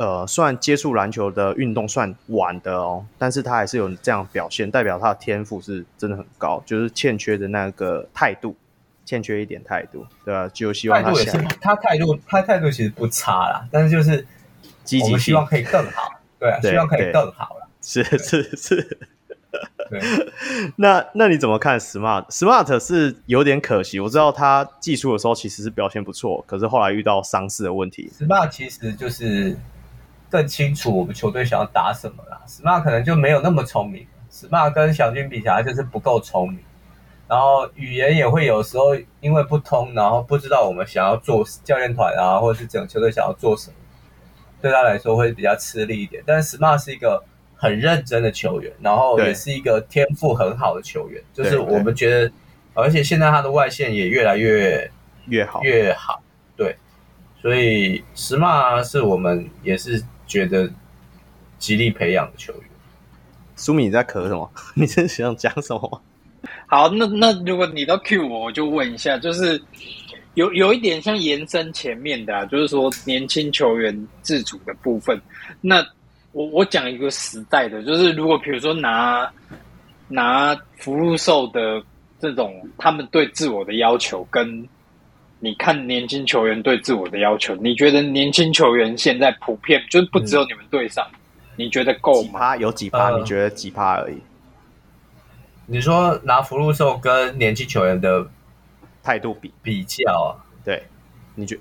[0.00, 8.56] 呃，算接触篮球的运动算晚的哦，但是他还是有这样表现，代表他的天赋是真的很高，就是欠缺的那个态度，
[9.04, 10.48] 欠缺一点态度，对吧？
[10.54, 11.12] 就希望他
[11.60, 14.26] 他态度，他态度其实不差啦，但是就是
[14.84, 18.98] 积极，希望可以更好，对啊，希望可以更好了，是是是，
[19.90, 20.00] 对，
[20.76, 29.54] 那那你怎么看 Smart？Smart 是有点可惜，我知道他技术的时候其实是表现不错，可是后来遇到伤势的问题，Smart 其实就是。
[30.30, 32.40] 更清楚我们球队想要打什么啦。
[32.46, 36.60] Smart 可能就没有那么聪明，Smart 跟小军比起来就是不够聪明，
[37.28, 43.76] 然后语言也会有时候因为不通，然后不知道我们想要做教练团啊，或者是整个球队想要做什么，
[44.62, 46.22] 对他来说会比较吃力一点。
[46.26, 47.22] 但是 Smart 是一个
[47.56, 52.32] 很认真的球员，然后也是一个天赋很好的球员，就是我们觉得，
[52.74, 54.90] 而且现在他的外线也越来越
[55.26, 56.22] 越好越好，
[56.56, 56.76] 对，
[57.40, 60.02] 所以 Smart 是我们也是。
[60.30, 60.70] 觉得
[61.58, 62.62] 极力培养的球员，
[63.56, 64.48] 苏米你在咳什么？
[64.74, 66.02] 你真想讲什么？
[66.68, 69.60] 好，那那如果你都 cue 我，我就问一下，就是
[70.34, 75.20] 有有一点像延伸前面的，啊，就是说年轻球员自主的部分。
[75.60, 75.84] 那
[76.30, 79.28] 我我讲一个时代的，就是如果比如说拿
[80.06, 81.82] 拿福禄寿的
[82.20, 84.64] 这种，他们对自我的要求跟。
[85.42, 91.18] 你看年轻球员对自我的要求，你觉得年轻球员现在普遍就是不只有你们队上，嗯，
[91.56, 92.28] 你觉得够吗？
[92.28, 93.18] 几趴有几趴，呃？
[93.18, 94.18] 你觉得几趴而已？
[95.64, 98.28] 你说拿福禄寿跟年轻球员的
[99.02, 100.36] 态度比比较啊？
[100.62, 100.82] 对，
[101.34, 101.58] 你觉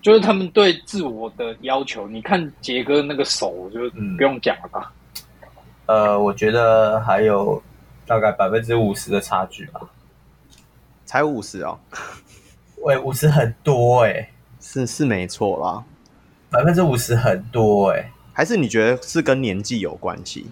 [0.00, 2.08] 就是他们对自我的要求？
[2.08, 4.92] 你看杰哥那个手，就不用讲了吧？
[5.86, 7.62] 嗯、呃，我觉得还有
[8.04, 9.80] 大概百分之五十的差距吧。
[11.04, 11.78] 才五十哦？
[12.82, 14.30] 喂，五十很多哎、欸，
[14.60, 15.84] 是是没错啦，
[16.50, 20.48] 百分之五十很多哎、欸，还是你觉得是跟年纪有关系？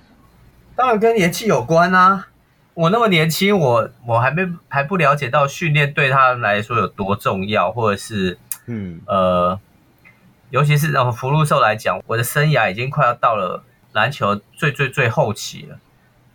[0.77, 2.29] 当然跟年纪有关啊！
[2.75, 9.59] 我那么年轻，我我还没还不了解到训练对他来说有多重要，或者是嗯呃，
[10.51, 15.79] 尤其是让福禄寿来讲，我的生涯已经快要到了篮球最最最后期了。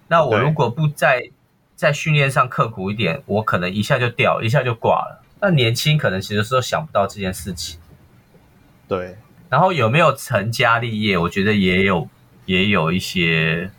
[0.10, 1.32] 那我如果不在
[1.74, 5.22] 在训练上刻苦一点，我可能一下就掉，一下就挂了。
[5.40, 7.80] 那年轻可能其实是都想不到这件事情。
[8.88, 9.18] 对，
[9.50, 12.08] 然后有没有成家立业，我觉得也有
[12.46, 13.72] 也有一些。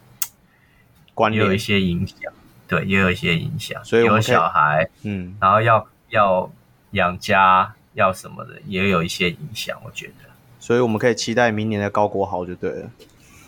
[1.15, 2.31] 关也有一些影响，
[2.69, 3.83] 对，也有一些影响。
[3.83, 6.53] 所以有小孩，嗯，然后要要
[6.91, 9.81] 养家，要什么的，也有一些影响。
[9.83, 10.29] 我觉得，
[10.61, 12.91] 所以我们可以期待明年的高国豪就对了。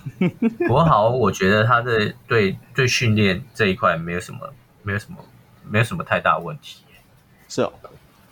[0.66, 4.50] 国豪，我觉得他的对对训练这一块没有什么，
[4.82, 5.18] 没有什么，
[5.68, 6.84] 没有什么太大问题。
[7.50, 7.70] 是哦，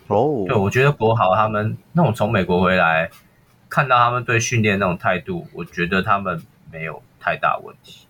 [0.09, 3.11] 哦，对，我觉得国豪他们那种从美国回来，
[3.69, 6.41] 看到他们对训练那种态度，我觉得他们
[6.71, 8.07] 没有太大问题。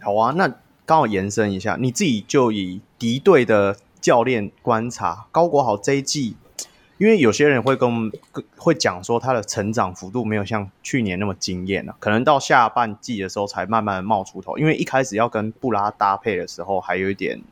[0.00, 0.48] 好啊，那
[0.84, 6.36] 刚好延伸一下，你自己就以敌对的教练观察高国豪这一季，
[6.96, 8.10] 因为有些人会跟
[8.56, 17.42] 会讲说他的成长幅度没有像去年那么惊艳了，可能到下半季的时候才慢慢冒出头，因为一开始要跟布拉搭配的时候还有一点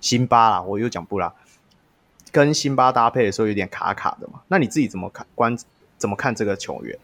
[0.00, 1.32] 辛巴啦，我又讲布拉
[2.32, 5.56] 跟辛巴搭配的时候有点卡卡的嘛，那你自己怎么看观
[5.96, 6.98] 怎么看这个球员？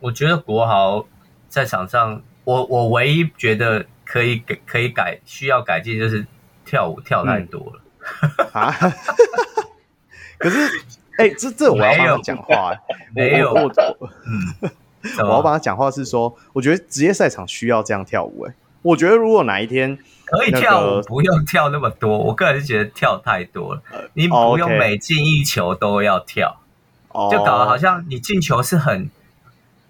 [0.00, 1.06] 我觉得国豪
[1.48, 3.86] 在场上，我我唯一觉得。
[4.10, 6.26] 可以改，可以改，需要改进就是
[6.64, 7.82] 跳舞跳太多了、
[8.38, 8.72] 嗯、啊！
[10.38, 10.66] 可是，
[11.18, 12.80] 哎、欸，这这我要帮他讲话、欸，
[13.14, 14.70] 没有，我，我，我，嗯，
[15.28, 19.98] 我要帮他讲话是说，我觉得职业赛场需要这样跳舞、欸，哎，我觉得如果哪一天
[20.30, 23.82] 可以跳舞，不用跳那么多，我个人是觉得跳太多了，
[24.14, 26.60] 你不用每进一球都要跳，
[27.08, 29.10] 哦、就搞得好像你进球是很，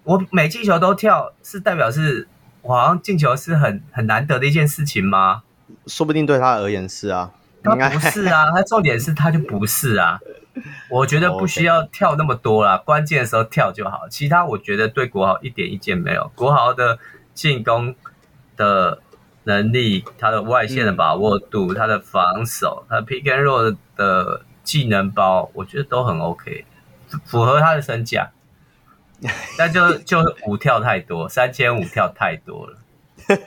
[0.03, 2.27] 我每进球都跳，是代表是。
[2.61, 5.43] 我好像进球是很很难得的一件事情吗？
[5.87, 7.31] 说不定对他而言是啊，
[7.63, 10.19] 他不是啊， 他重点是他就不是啊。
[10.89, 14.09] 我觉得不需要跳那么多啦，关键的时候跳就好。
[14.09, 16.29] 其他我觉得对国豪一点意见没有。
[16.35, 16.99] 国豪的
[17.33, 17.95] 进攻
[18.57, 18.99] 的
[19.43, 26.65] 能力，他的外线的把握度，嗯、他的防守，他 pick and roll 的技能包，我觉得都很 OK，
[27.25, 28.31] 符合他的身价。
[29.57, 32.77] 那就就舞跳太多，三千五跳太多了。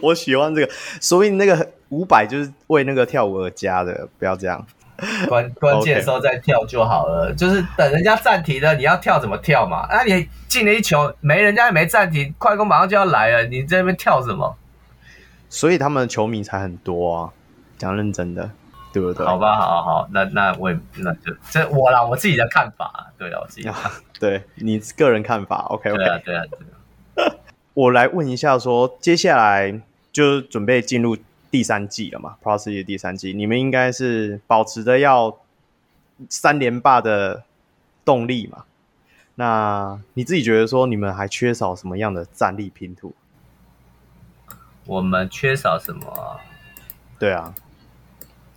[0.00, 4.66] 我喜欢这个，所以那个五百就是为那个跳舞而加的，不要这样。
[5.28, 9.86] 关关键时候再跳就好了.就是等人家暂停了，你要跳怎么跳嘛？
[9.90, 14.56] 那、啊、你进了一球，没人家也没暂停，快攻马上就要来了，你在那边跳什么？
[15.48, 17.30] 所以他们的球迷才很多啊，
[17.78, 18.50] 讲认真的。
[18.92, 19.26] 对不对？
[19.26, 23.74] 好吧，好好好，那那我也那就这我啦，我自己的看法，对了，我自己的，
[24.18, 26.44] 对你个人看法，OK OK，对啊，对啊，
[27.14, 27.34] 对啊。
[27.74, 29.78] 我来问一下说，说接下来
[30.10, 31.14] 就准备进入
[31.56, 35.38] 第三季了嘛的第三季，你们应该是保持着要
[36.28, 37.44] 三连霸的
[38.04, 38.64] 动力嘛？
[39.36, 43.14] 那你自己觉得说，你们还缺少什么样的战力拼图？
[44.84, 46.40] 我们缺少什么？
[47.18, 47.54] 对啊。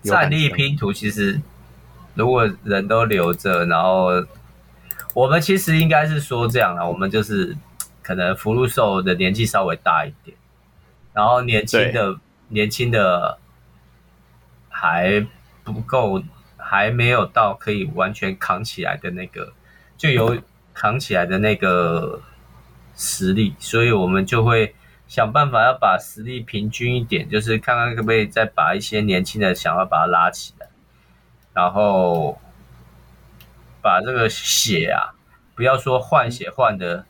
[0.04, 1.40] 战力拼图其实，
[2.16, 4.08] 如果人都留着，然后
[5.14, 7.56] 我们其实应该是说这样啊，我们就是
[8.02, 10.36] 可能福禄寿的年纪稍微大一点，
[11.14, 12.20] 然后年轻的
[12.50, 13.40] 年轻的
[14.70, 15.26] 还
[15.64, 16.22] 不够，
[16.58, 19.54] 还没有到可以完全扛起来的那个，
[19.98, 20.38] 就有
[20.74, 22.22] 扛起来的那个
[22.96, 24.76] 实力，所以我们就会。
[25.10, 30.68] 想办法要把实力平均一点，就是看看可不可以再把一些年轻的想要把它拉起来，
[31.52, 32.40] 然后
[33.82, 35.18] 把这个血啊，
[35.56, 37.06] 不要说换血换的，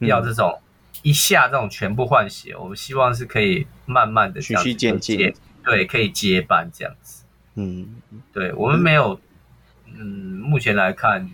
[0.00, 0.60] 要这种
[1.06, 5.32] 一下这种全部换血，我们希望是可以慢慢的循序渐进，
[5.62, 7.22] 对，可以接班这样子。
[7.54, 8.02] 嗯，
[8.32, 9.20] 对，我们没有，
[9.86, 11.30] 嗯，目前来看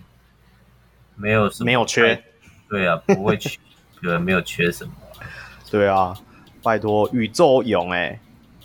[1.15, 2.23] 没有什么，没有缺，
[2.69, 3.57] 对啊，不会缺，
[3.99, 4.93] 对，没有缺什么。
[5.71, 6.15] 对啊，
[6.61, 8.19] 拜托宇宙勇哎、欸，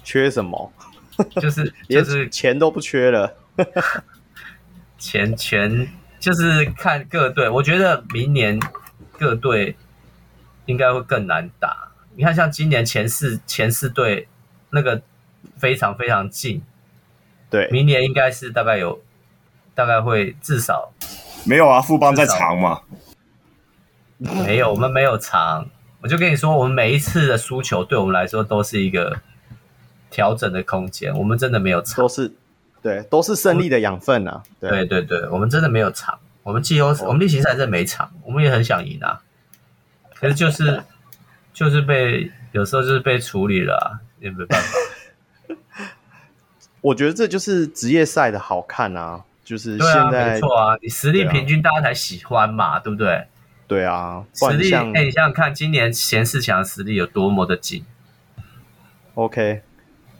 [0.04, 0.70] 缺什么？
[1.40, 3.34] 就是 就是钱都不缺了，
[4.98, 5.88] 钱钱
[6.20, 7.48] 就是看各队。
[7.48, 8.60] 我觉得明年
[9.18, 9.74] 各队
[10.68, 14.28] 应该会更难打，你看像今年前四前四队
[14.70, 15.00] 那个
[15.56, 16.62] 非常非常近，
[17.48, 19.00] 对，明年应该是大概有
[19.74, 20.92] 大概会至少
[21.44, 22.82] 没有啊，富邦在长嘛，
[24.18, 25.66] 没有，我们没有长。
[26.00, 29.18] 我就跟你说，我们每一次的输球对我们来说都是一个
[30.10, 32.32] 调整的空间，我们真的没有长，都是
[32.82, 34.42] 对，都是胜利的养分啊。
[34.60, 39.22] 对对对对，我们真的没有长，我们季后、哦、我们例行赛真的没长，我们也很想赢啊，
[40.20, 40.82] 可是就是
[41.52, 45.54] 就是被有时候就是被处理了、啊，也没办法。
[46.80, 53.26] 我觉得这就是职业赛的好看啊，就是现在、啊、没错啊，你实力平均，大家才喜欢嘛，对，不对？
[53.66, 57.84] 对啊，实力哎、欸，你想想看，今年前四强的实力有多么的紧。
[59.14, 59.62] OK，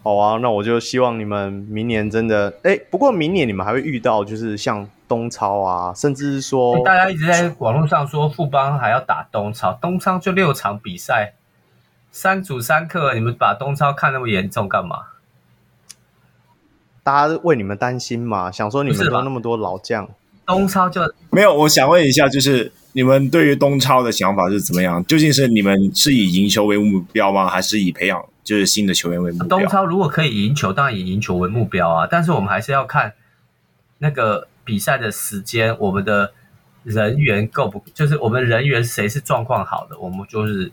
[0.03, 11.35] 好啊，那我就希望你们明年真的哎，不过明年你们还会遇到，就是像东超啊，甚至是说、欸、大家一直在网络上说富邦还要打东超，东超就六场比赛，
[12.13, 14.99] 三组三客，你们把东超看那么严重干嘛？
[17.03, 20.09] 大家为你们担心嘛，想说你们都那么多老将，
[20.47, 21.01] 东超就
[21.31, 21.53] 没有。
[21.55, 22.71] 我想问一下，就是。
[22.93, 25.05] 你们对于东超的想法是怎么样？
[25.05, 27.47] 究竟是你们是以赢球为目标吗？
[27.47, 29.47] 还是以培养就是新的球员为目标？
[29.47, 32.09] 东超如果可以赢球，当然以赢球为目标啊。
[32.11, 33.13] 但是我们还是要看
[33.99, 36.35] 那个比赛的时间，我们的
[36.85, 37.83] 人员够不？
[37.95, 40.71] 就是我们人员谁是状况好的，我们就是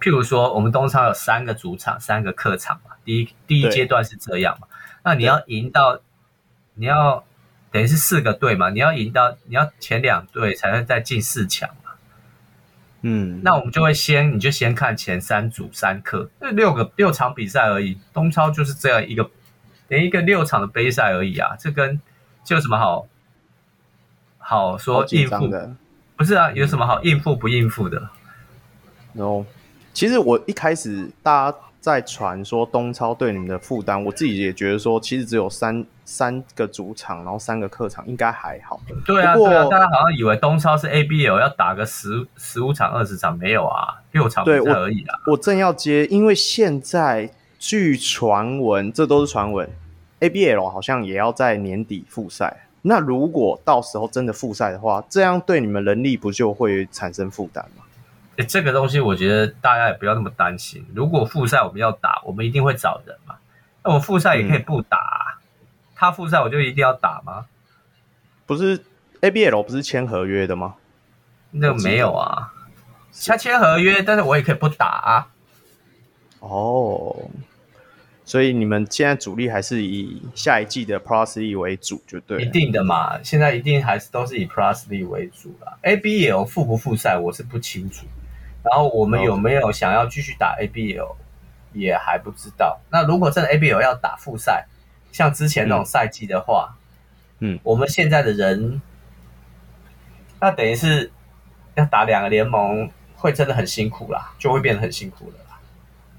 [0.00, 2.92] 譬如说，我们东超有三个主场，三个客场嘛。
[3.04, 4.66] 第一第一阶段是这样嘛。
[5.04, 6.00] 那你要赢到，
[6.74, 7.22] 你要。
[7.74, 11.90] 等于是四个队嘛，你要赢到，你要前两队才能再进四强嘛。
[13.02, 17.98] 嗯，那我们就会先，你就先看前三组三客，那六个六场比赛而已。
[18.12, 19.28] 东超就是这样一个，
[19.88, 21.56] 连一个六场的杯赛而已啊。
[21.58, 22.00] 这跟
[22.44, 23.08] 这有什么好
[24.44, 25.74] 好说应付的？
[26.16, 28.10] 不是啊，有什么好应付不应付的？
[29.14, 29.44] 然后，
[29.92, 31.58] 其实我一开始大家。
[31.84, 38.80] 在传说东超对你们的负担，我自己也觉得说，其实只有三三个主场，然后三个客场，应该还好。
[39.04, 45.20] 对啊，对啊，大家好像以为东超是 ABL 要打个十十五场、二十场，没有啊，六场比赛而已啊。
[45.26, 47.28] 我正要接，因为现在
[47.58, 49.68] 据传闻，这都是传闻
[50.20, 52.66] ，ABL 好像也要在年底复赛。
[52.86, 57.82] 那如果到时候真的复赛的话，这样对你们人力不就会产生负担吗？
[58.36, 60.84] 欸，这个东西我觉得大家也不要那么担心。
[60.94, 63.36] 如果复赛我们要打，我们一定会找人嘛。
[63.82, 67.46] 那我复赛也可以不打啊，嗯，他复赛我就一定要打吗？
[68.44, 68.84] 不是
[69.22, 70.74] ABL 不是签合约的吗？
[71.52, 72.52] 那个没有啊，
[73.26, 75.28] 他签合约，但是我也可以不打啊。
[76.40, 77.30] 哦。
[78.24, 82.42] 所以你们现在主力还是以下一季的 Plus League 为主，就对。
[82.42, 85.76] 一定的嘛，现在一定还是都是以 Plus League 为主啦。
[85.82, 88.06] ABL 复不复赛，我是不清楚。
[88.62, 91.16] 然后我们有没有想要继续打 ABL，
[91.74, 92.80] 也还不知道。
[92.90, 94.66] 那如果真的 ABL 要打复赛，
[95.12, 96.74] 像之前那种赛季的话，
[97.40, 98.80] 嗯，我们现在的人，
[100.40, 101.12] 那等于是
[101.74, 105.36] 要打两个联盟，会真的很辛苦啦，就会变得很辛苦了。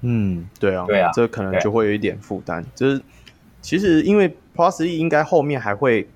[0.02, 2.64] 嗯，对啊，对啊，这可能就会有一点负担。
[2.74, 3.00] 就是
[3.60, 6.08] 其实因为 Plus League 应该后面还会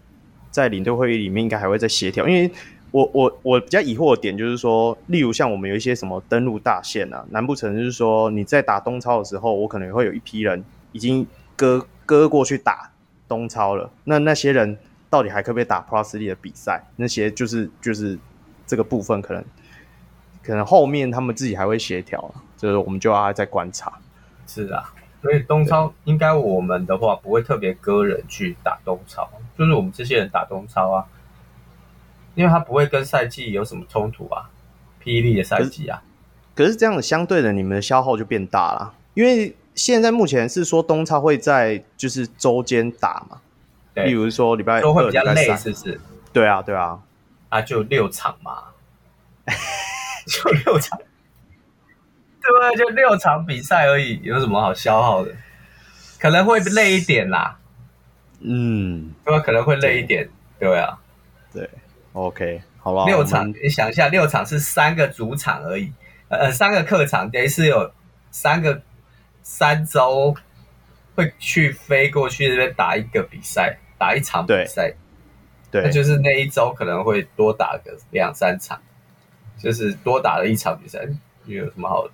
[0.50, 2.28] 在领队会议里面应该还会再协调。
[2.28, 2.50] 因为
[2.90, 10.62] 我我我比较疑惑的点就是说，例如像我们有一些什么登录大线啊，难不成就是说你在打东超的时候，我可能会有一批人
[10.92, 11.26] 已经
[11.56, 12.90] 割割过去打
[13.26, 14.76] 东超了，那那些人
[15.08, 16.84] 到底还可不可以打 Plus 的比赛？
[16.96, 18.18] 那些就是就是
[18.66, 19.44] 这个部分可能
[20.42, 22.32] 可能后面他们自己还会协调。
[22.49, 23.92] 就是我们就要再观察，
[24.46, 24.92] 是啊，
[25.22, 31.06] 所以东超应该我们的话不会特别割人去打东超，就是我们这些人打东超啊，
[32.34, 34.50] 因为他不会跟赛季有什么冲突啊，
[35.02, 36.02] 霹雳的赛季啊。
[36.54, 43.40] 可，可是这样的相对的，你们的消耗就变大了，因为现在目前是说东超会在就是周间打嘛，
[43.94, 46.00] 对，例如说礼拜二、都会比较累，礼拜三，是不是？
[46.32, 47.00] 对啊，对啊，
[47.48, 48.64] 啊，就六场嘛，
[50.26, 50.98] 就六场。
[52.42, 55.32] 对，就六场比赛而已，有什么好消耗的？
[56.18, 57.58] 可能会累一点啦。
[58.40, 60.28] 嗯，对，可能会累一点。
[60.58, 60.98] 对，对啊，
[61.52, 61.70] 对
[62.12, 63.04] ，OK，好吧。
[63.06, 65.92] 六场，你想一下，六场是三个主场而已，
[66.28, 67.92] 呃，三个客场，等于是有
[68.30, 68.82] 三个
[69.42, 70.34] 三周
[71.14, 74.94] 会去飞过去那边打一个比赛，打一场比赛。
[75.70, 78.80] 对，那就是那一周可能会多打个两三场，
[79.56, 81.06] 就是多打了一场比赛，
[81.46, 82.12] 有什么好的？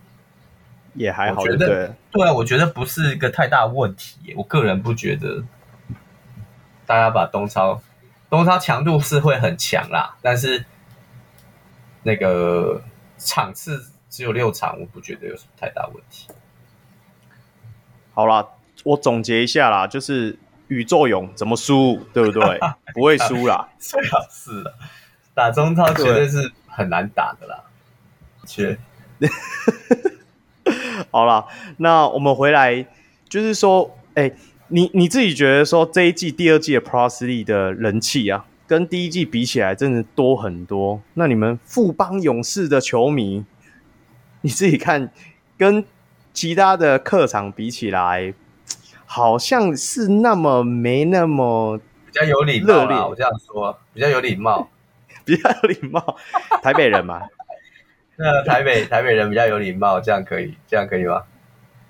[0.96, 4.34] 也还好，我觉得对，对啊，我觉得不是一个太大问题。
[4.36, 5.44] 我个人不觉得，
[6.86, 7.80] 大家把东超，
[8.28, 10.64] 东超强度是会很强啦，但是
[12.02, 12.82] 那个
[13.18, 16.28] 场次只有六场，我不觉得有什么太大问题。
[18.14, 18.46] 好啦，
[18.84, 20.38] 我总结一下啦，就是
[20.68, 22.58] 宇宙勇怎么输，对不对？
[22.94, 24.74] 不会输啦， 最好是的，
[25.34, 27.62] 打中超绝对是很难打的啦。
[28.46, 28.78] 绝，
[31.16, 31.46] 好了，
[31.78, 32.86] 那我们回来，
[33.26, 34.36] 就是说，哎、欸，
[34.68, 41.00] 你你自己觉得说这一季、第二季的 Plus League 的人气啊，跟第一季比起来，真的多很多。
[41.14, 43.46] 那你们富邦勇士的球迷，
[44.42, 45.10] 你自己看，
[45.56, 45.82] 跟
[46.34, 48.34] 其他的客场比起来，
[49.06, 53.06] 好像是那么没那么比较有礼貌啦。
[53.06, 54.68] 我这样说，比较有礼貌，
[55.24, 56.18] 比较有礼貌。
[56.62, 57.22] 台北人嘛，
[58.18, 61.22] 那台北台北人比较有礼貌，这样可以，这样可以吗？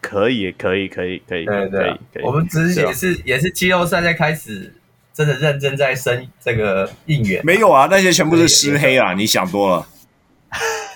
[0.00, 1.80] 可以，可以，可以，可以，对对，
[2.14, 2.22] 可以。
[2.22, 4.72] 我们只是也是也是季后赛在开始，
[5.12, 7.44] 真的认真在生这个应援。
[7.44, 9.14] 没有啊，那些全部是湿黑啊！
[9.14, 9.86] 你想多了。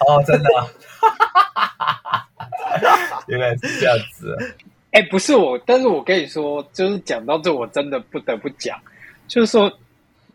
[0.07, 0.49] 哦，真的。
[3.27, 4.37] 原来是这样子。
[4.93, 8.79] 哎，不是我，但是我跟你说，就是讲到这，我真的不得不讲，
[9.29, 9.73] 就是说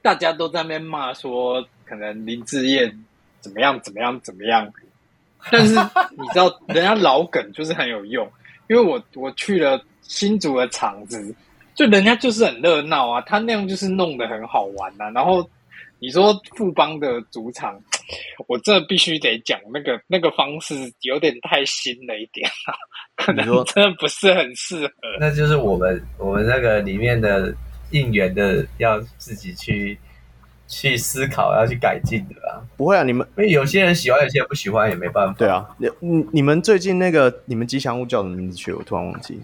[0.02, 2.98] 大家都在那边骂说，可能林智彦
[3.46, 4.68] 怎么样怎么样怎么样，
[5.52, 5.76] 但是
[6.18, 8.28] 你知道，人家老梗就是很有用。
[8.68, 11.36] 因为我我去了新竹的场子，
[11.76, 15.12] 就人家就是很热闹啊，他那样就是弄得很好玩呐、啊。
[15.12, 15.48] 然后
[16.00, 17.80] 你说富邦的主场，
[18.50, 22.74] 我这必须得讲那个那个方式有点太新了一点啊，
[23.16, 24.94] 可能真的不是很适合。
[25.20, 27.54] 那就是我们我们那个里面的
[27.92, 29.96] 应援的要自己去。
[30.68, 32.62] 去思考，要去改进的啦。
[32.76, 35.36] 不会啊，你们因为有些人喜欢，有些人不喜欢，也没办法。
[35.38, 35.66] 对啊，
[36.00, 38.74] 你你们最近那个你们吉祥物叫什么名字去？
[38.74, 39.42] 我突然忘记。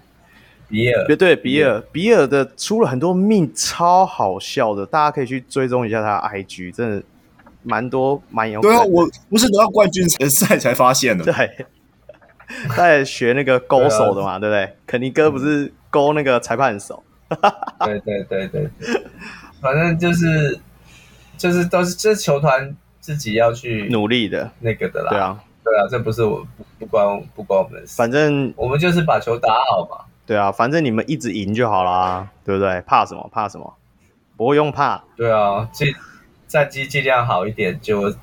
[0.67, 7.03] 比尔，对对，比尔，比尔的出了很多命，超好笑的，大家可以去追踪一下他的 IG，真的
[7.61, 8.61] 蛮多蛮有。
[8.61, 11.25] 对啊，我不是得到冠军赛才发现的。
[11.25, 11.65] 对，
[12.75, 14.75] 在学那个勾手的嘛，对不对？
[14.87, 17.03] 肯尼哥不是勾那个裁判手。
[17.85, 19.03] 对对对对对，
[19.61, 20.59] 反正就是。
[21.41, 26.45] 就是都是这球团自己要去努力的那个的啦，对啊，对啊，这不是我
[26.77, 30.05] 不关不关我们的事，反正我们就是把球打好嘛。
[30.27, 32.79] 对啊，反正你们一直赢就好啦，对不对？
[32.81, 33.27] 怕什么？
[33.33, 33.73] 怕什么？
[34.37, 35.03] 不用怕。
[35.15, 35.87] 对啊，战
[36.47, 38.17] 战绩尽量好一点就，就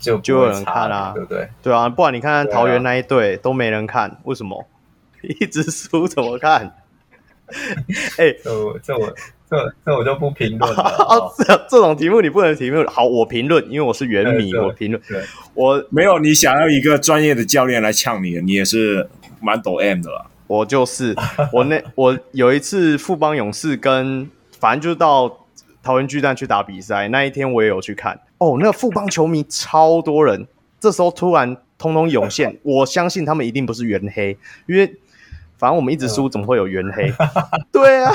[0.00, 1.48] 就就有人看啦，对不对？
[1.62, 4.66] 对啊，不然你看看桃园那一队都没人看，为什么？
[5.22, 6.76] 一直输怎么看？
[8.18, 9.14] 哎、欸，这我这我。
[9.48, 10.82] 这这我就不评论了。
[11.08, 12.86] 哦，这这种题目你不能评论。
[12.88, 15.00] 好，我评论，因为我是原迷，我评论。
[15.08, 15.22] 对，
[15.54, 19.08] 我没有你想要一个专业的教练来呛你，你也是
[19.40, 20.26] 蛮抖 M 的了。
[20.48, 21.14] 我就是
[21.52, 24.28] 我那 我有一次富邦勇士跟
[24.58, 25.46] 反正就到
[25.82, 28.18] 桃园巨蛋去打比赛，那一天我也有去看。
[28.38, 30.46] 哦，那个富邦球迷超多人，
[30.80, 34.36] 这时候突然通通涌现， 我相信他们一定不是原黑，
[34.66, 34.92] 因为。
[35.58, 37.10] 反正我们一直输，怎么会有原黑？
[37.72, 38.12] 对啊，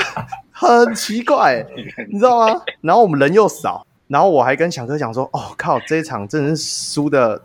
[0.86, 1.66] 很奇怪，
[2.08, 2.62] 你知道吗？
[2.80, 7.42] 然后我们人又少，然后我还跟强哥讲说：“哦靠，这一场真的是输的，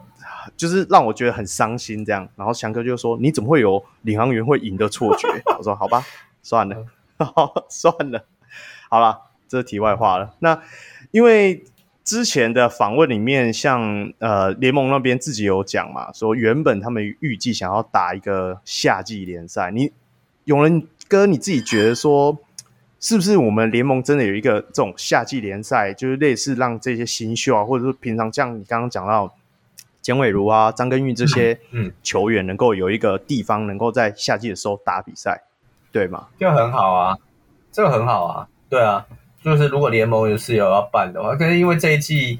[0.55, 5.27] 就是让我觉得很伤心。”这样，然后翔哥就说：“你怎么会有领航员会赢的错觉？”
[5.57, 6.03] 我说：“好吧，
[6.43, 6.85] 算了，
[7.69, 8.23] 算了，
[8.89, 10.35] 好了，这是题外话了。
[10.39, 10.61] 那
[11.11, 11.63] 因为。
[12.07, 19.71] 之前的访问里面像，像呃联盟那边自己有讲嘛，说原本他们预计想要打一个夏季联赛。
[19.71, 19.91] 你
[20.45, 22.37] 永仁哥你自己觉得说，
[22.99, 29.35] 是不是我们联盟真的有一个这种夏季联赛，就是类似让这些新秀啊，或者是平常像你刚刚讲到
[30.01, 35.43] 简伟如啊、张根玉这些嗯球员，能够有一个地方能够在夏季的时候打比赛，
[35.91, 36.27] 对吗？
[36.39, 37.17] 就很好啊，
[37.71, 39.05] 这个很好啊，对啊。
[39.43, 42.39] 就是如果联盟有是有要办的话，可是因为这一季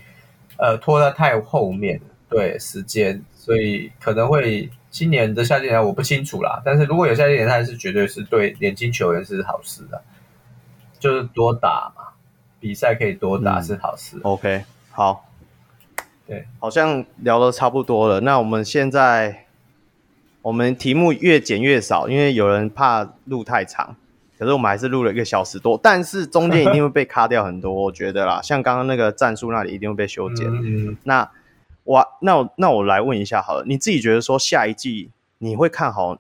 [0.57, 6.61] 呃拖得太后面，对时间，所以可能会今年的夏季联赛我不清楚啦。
[6.65, 10.01] 但是如果有夏季联赛，是绝对是对年轻球员是好事的，
[10.99, 12.13] 就是多打嘛，
[12.59, 14.17] 比赛可以多打是好事。
[14.17, 15.25] 嗯、OK，好，
[16.25, 18.19] 对，好像聊的差不多了。
[18.21, 19.45] 那我们现在
[20.41, 23.95] 我们题目越减越少，因为有人怕录太长。
[24.39, 30.47] 可是我们还是录了一个小时多，但是中间一定会被卡掉很多，我觉得啦，像刚刚那个战术那里一定会被修剪。
[30.47, 31.27] 嗯嗯，那
[31.83, 35.09] 我那我那我来问一下好了，你自己觉得说下一季
[35.39, 36.19] 你会看好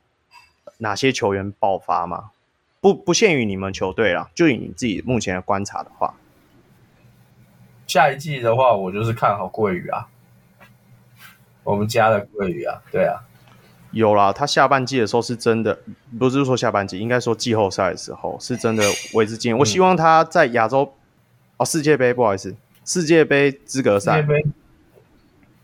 [0.79, 2.31] 哪些球员爆发吗？
[2.79, 6.13] 不不限于你们球队啦，就以你自己目前的观察的话，
[7.87, 10.07] 下一季的话，我就是看好桂鱼啊，
[11.63, 13.23] 我们家的桂鱼啊，对啊。
[13.91, 15.79] 有啦，他下半季的时候是真的，
[16.19, 18.83] 不是说下半季，应该说季后赛的时候是真的
[19.13, 19.57] 为之惊艳。
[19.57, 20.93] 我希望他在亚洲，
[21.55, 24.23] 哦，世界杯，不好意思，世界杯资格赛，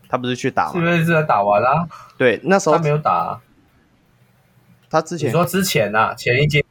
[0.08, 0.80] 他不是去打吗？
[0.96, 1.88] 是不是打完了、啊？
[2.16, 3.42] 对，那时候他没有打、啊。
[4.88, 6.63] 他之前你说之前啊，前一阶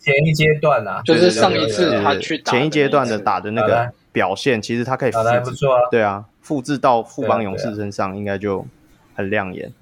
[0.00, 5.82] 前一阶段啊，就是上一次他去打前一阶段的打的那个表现，其实他可以复制，打得还不错啊。
[5.90, 8.66] 对啊，复制到富邦勇士身上，应该就
[9.14, 9.72] 很亮眼。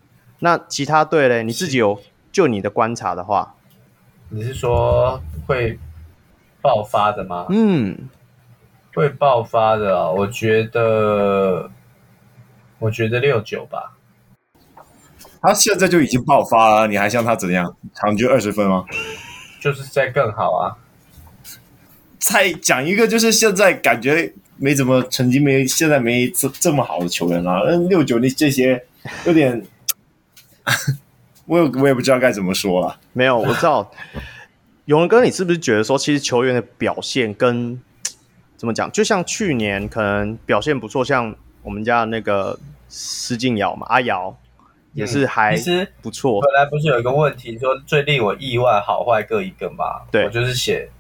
[0.41, 1.45] 那其他队嘞？
[1.45, 2.01] 你自己有
[2.33, 3.55] 就你的观察的话，
[4.31, 5.79] 你是说会
[6.61, 7.47] 爆发的吗？
[7.51, 8.09] 嗯，
[8.95, 11.71] 会爆发的啊，我觉得，
[12.81, 13.95] 我觉得六九吧。
[15.41, 17.77] 他现在就已经爆发了，你还像他怎样？
[17.95, 18.85] 场均二十分吗？
[19.61, 20.77] 就是在更好啊！
[22.19, 27.63] 再讲一个，就是现在感觉没怎么成绩，没现在没这这么好的球员啊。
[27.67, 28.85] 嗯，六九你这些
[29.25, 29.65] 有点，
[31.47, 32.99] 我我也不知道该怎么说了。
[33.13, 33.91] 没有，我知道，
[34.87, 37.81] 永仁哥，你是不是觉得说，其实球员的表现跟
[38.57, 42.59] 怎么讲，就像去年可能表现不错，像我们家那个
[42.89, 44.37] 施晋尧嘛，阿尧。
[44.99, 46.41] 也是还其实不错。
[46.41, 50.03] 本来不是有一个问题说最令我意外好坏各一个嘛？
[50.11, 50.91] 对，我就是写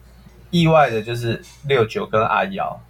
[0.50, 2.80] 意外的就是六九跟阿瑶。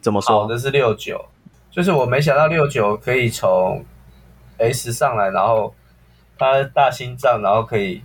[0.00, 0.40] 怎么说？
[0.40, 1.24] 好的是六九，
[1.70, 3.84] 就是我没想到六九可以从
[4.56, 5.74] S 上来，然后
[6.38, 8.02] 他大心脏，然后可以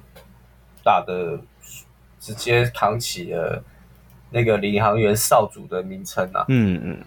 [0.84, 1.40] 打的
[2.20, 3.64] 直接扛起了
[4.30, 6.46] 那个领航员少主的名称啊。
[6.50, 6.98] 嗯嗯。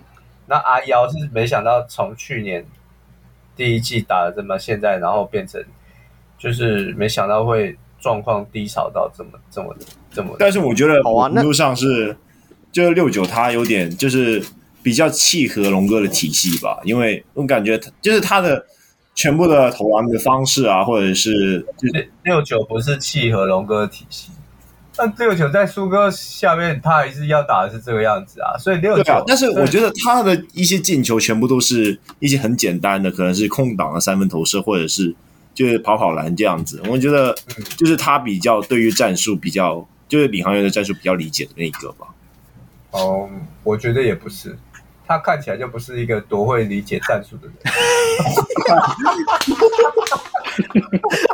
[0.47, 2.65] 那阿瑶是没想到从去年。
[3.57, 5.63] 第一季打的这么现在，然后变成
[6.39, 9.75] 就是没想到会状况低潮到这么这么
[10.11, 10.37] 这么。
[10.39, 12.17] 但是我觉得程度上是，
[12.71, 14.43] 就是六九他有点就是
[14.83, 18.65] 比较契合龙哥的体系吧，因为我感觉他就是他的
[19.15, 24.31] 全部的投篮的方式啊，或者是就是六九不是契合龙哥的体系。
[24.97, 29.23] 那六九在苏哥下面，他还是要打的是这个样子啊，所以六九、啊。
[29.27, 35.15] 但是我觉得他的一些进球全部都是一些很简单的，可能是空档的三分投射，或者是
[35.53, 36.81] 就是跑跑篮这样子。
[36.89, 37.37] 我觉得
[37.77, 42.07] 就是他比较对于战术比较，就是领航员的战术比较理解的那一个吧。
[42.93, 44.57] 哦、嗯，我觉得也不是，
[45.07, 47.57] 他看起来就不是一个多会理解战术的人。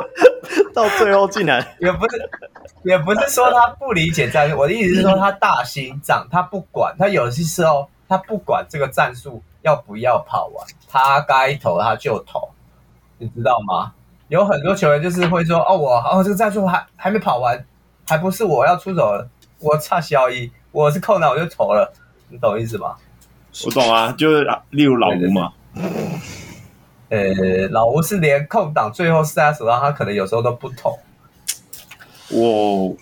[0.75, 2.29] 到最后竟然 也不是。
[2.83, 12.49] 也不是说他不理解战术，我的意思是说他大心脏，他不管，他有些时候他不管这个战术要不要跑完，他该投他就投，
[13.19, 13.93] 你知道吗？
[14.29, 17.63] 有很多球员就是会说，哦，我哦这个战术还还没跑完，
[18.07, 19.29] 还不是我要出手了，
[19.59, 21.93] 我差小一，我是扣篮我就投了，
[22.29, 22.95] 你懂意思吗？
[23.63, 25.53] 我懂啊，就是例如老吴嘛，
[27.11, 30.97] 呃，老吴是连空档最后是在他手上，他可能有时候都不投。
[32.29, 32.95] 我，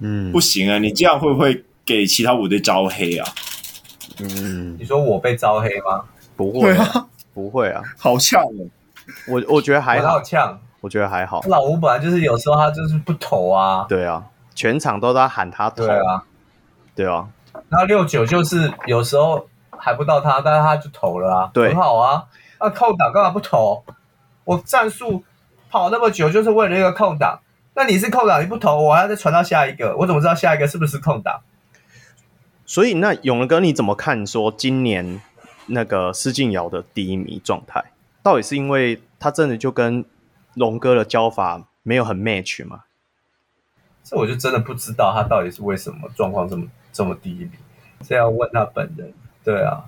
[0.00, 0.76] 嗯，不行啊！
[0.76, 3.26] 你这样会不会给其他五队招黑啊？
[4.20, 6.04] 嗯，你说我被招黑吗？
[6.36, 8.68] 不会啊，不会啊，好呛哦！
[9.26, 11.40] 我我觉得还好，好呛，我觉得还好。
[11.48, 14.22] 老吴本来就是有时候他就是不投啊，对啊，
[14.54, 16.24] 全场都在喊他投，对啊，
[16.94, 17.26] 对啊。
[17.70, 22.24] 那六九就是有时候还不到他，但是他就投了啊，对，很好啊。
[22.60, 23.84] 那空档干嘛不投？
[24.44, 25.24] 我战术
[25.70, 27.40] 跑那么久就是为了一个空档。
[27.74, 31.40] 那你是空档，你不投，我还要再传到下一个，我怎么知道下一个是不是空档？
[32.64, 34.26] 所以，那永仁哥你怎么看？
[34.26, 35.20] 说今年
[35.66, 37.84] 那个施晋尧的第一名状态，
[38.22, 40.04] 到底是因为他真的就跟
[40.54, 42.84] 龙哥的教法没有很 match 吗？
[44.02, 47.50] 这我就真的不知道他到底是为什么状况这么这么低迷，
[48.02, 49.12] 这要问他本人。
[49.44, 49.84] 对啊，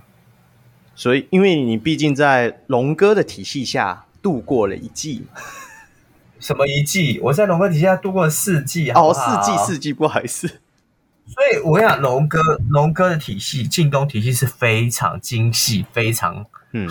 [0.99, 5.25] 所以因为你毕竟在龙哥的体系下度过了一季。
[6.41, 7.21] 什么一季？
[7.23, 9.09] 我在龙哥底下度过了四季好好？
[9.11, 10.49] 哦，四季四季，不好意思。
[10.49, 16.45] 所以我跟你讲，龙哥龙哥的体系进攻体系是非常精细、非常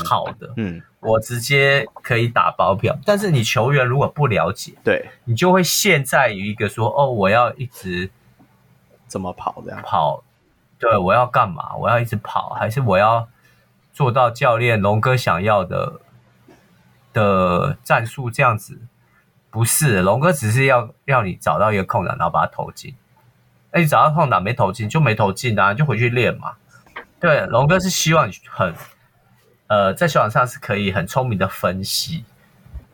[0.06, 0.54] 好的。
[0.56, 2.98] 嗯，嗯，我直接可以打包票。
[3.04, 8.10] 但是你球员如果不了解，对，你就会陷在于一个说：哦，我要一直
[9.06, 10.24] 怎么跑这样跑？
[10.80, 11.76] 对，我要干嘛？
[11.76, 13.28] 我要一直跑，还是我要
[13.98, 16.00] 做到教练龙哥想要的
[17.14, 18.80] 的战术这样子？
[19.50, 22.96] 不是，龙哥只是要要你找到一个空档，然后把它投进。
[23.72, 26.58] 哎，你找到空档没投进，就没投进啊，就回去练嘛。
[27.20, 28.72] 对，龙哥是希望你很，
[29.66, 32.24] 呃，在球场上是可以很聪明的分析。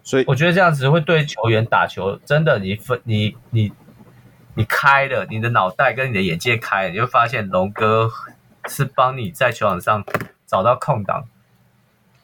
[0.03, 3.73] 所以我觉得这样子会对球员打球真的你，你分你你
[4.53, 8.09] 你开了你的脑袋跟你的眼界开了，你会发现龙哥
[8.69, 10.05] 是帮你在球场上
[10.53, 11.25] 找到空档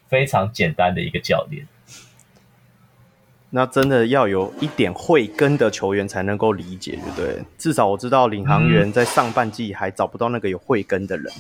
[0.08, 1.66] 非常简单的一个教练。
[3.50, 7.44] 那真的要有一点慧根的球员才能够理解，对不对？
[7.58, 11.34] 至少我知道领航员在上半季还找不到那个有慧根的人。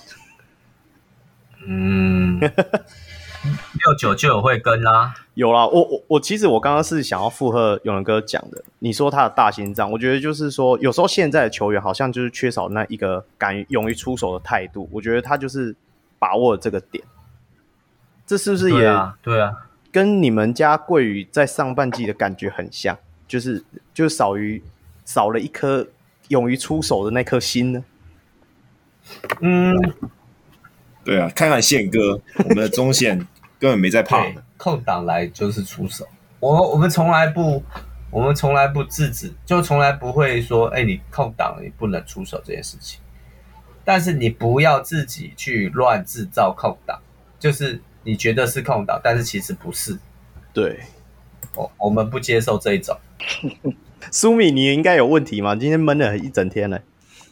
[1.67, 5.13] 嗯，六九就有慧根啦。
[5.35, 15.75] 有啦，我我我其实我刚刚是想要附和永仁哥讲的，你说他的大心脏，我觉得就是说，有时候现在的球员好像就是缺少那一个敢于勇于出手的态度，我觉得他就是
[16.19, 17.03] 把握这个点。
[18.27, 19.17] 这是不是也对啊？
[19.23, 19.55] 对啊，
[19.91, 22.95] 跟你们家桂鱼在上半季的感觉很像，
[23.27, 24.61] 就是就是少于
[25.03, 25.87] 少了一颗
[26.27, 27.83] 勇于出手的那颗心呢？
[29.41, 29.75] 嗯，
[31.03, 33.17] 对啊，看看宪哥， 我们的中线
[33.57, 36.07] 根本没在怕的，空档来就是出手。
[36.39, 37.63] 我我们从来不，
[38.11, 42.99] 我们从来不制止，就从来不会说，哎，你空档你不能出手这件事情。
[43.89, 46.95] 但是你不要自己去乱制造空档，
[47.39, 49.97] 就是你觉得是空档，但是其实不是。
[50.53, 50.79] 对，
[51.55, 52.95] 我我们不接受这一种。
[54.11, 55.55] 苏米，你应该有问题吗？
[55.55, 56.79] 今天闷了一整天了。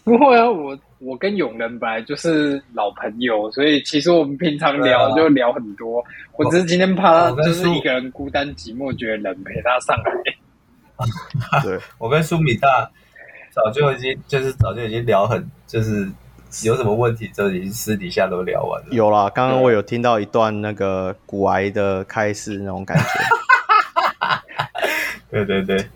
[0.03, 0.75] 不会啊，我。
[0.99, 5.99] 我跟永仁本来就是老朋友，所以其实我们平常聊就聊很多。
[5.99, 11.61] 啊、我只是今天怕他就是一个人孤单寂寞，觉得冷，陪他上来。
[11.61, 12.89] 对， 我跟苏米大
[13.51, 16.09] 早就已经就是早就已经聊很，就是
[16.63, 18.88] 有什么问题就已经私底下都聊完了。
[18.91, 23.03] 有啦，刚刚我有听到一段那个骨癌的开示那种感觉。
[25.29, 25.89] 对对对，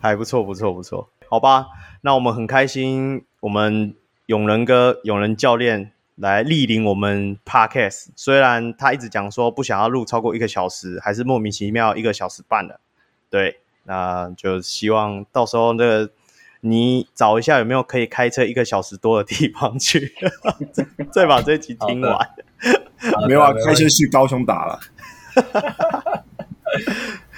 [0.00, 1.66] 还不错不错不错，好吧，
[2.02, 3.94] 那我们很开心，我们。
[4.26, 12.80] 永仁哥、永仁教练来莅临我们 Podcast，虽然他一直讲说不想要录超过一个小时，还是莫名其妙一个小时半了。
[13.28, 16.10] 对，那就希望到时候那个
[16.66, 20.14] 你找一下有没有可以开车一个小时多的地方去，
[20.72, 22.18] 再 再把这集听完。
[23.28, 24.80] 没有啊，开车去高雄打了。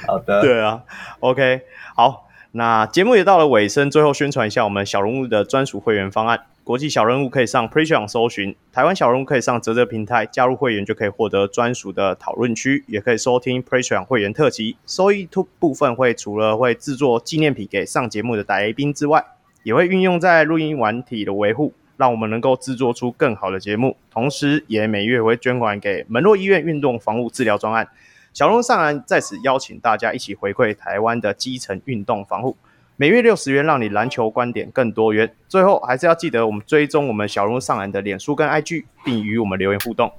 [0.06, 0.84] 好的，对啊
[1.18, 1.62] ，OK，
[1.96, 6.42] 好，那节目也到了尾声，最后宣传一下我们小人物的专属会员方案。
[6.66, 14.76] 国际小人物可以上 Patreon 搜寻，台湾小人物可以上泽泽平台加入会员，就可以获得专属的讨论区，也可以收听 Patreon 会员特辑。
[14.84, 15.28] 收益
[15.60, 19.24] 部分会除了会制作纪念品给上节目的来宾之外，
[19.62, 23.96] 也会运用在录音软体的维护，让我们能够制作出更好的节目。
[24.10, 27.86] 同时，也每月会捐款给门诺医院运动防护治疗专案。
[28.32, 32.56] 小龙上篮在此邀请大家一起回馈台湾的基层运动防护。
[32.98, 35.30] 每月六十元，让你篮球观点更多元。
[35.48, 40.10] 最后，还是要记得我们追踪我们小人物上篮的脸书跟 IG，并与我们留言互动。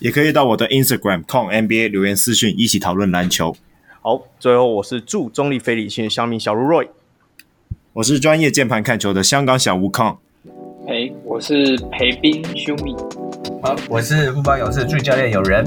[0.00, 3.54] 也可以到我的 Instagram Kong NBA 留言私讯，一起讨论篮球。
[4.00, 6.88] 好，最后我是祝中立非理性的乡民小卢 Roy，
[7.92, 10.16] 我是专业键盘看球的香港小吴 Kong，
[10.88, 12.96] 哎，我是陪兵修米，
[13.62, 15.64] 好，我是富邦勇士助教练有人。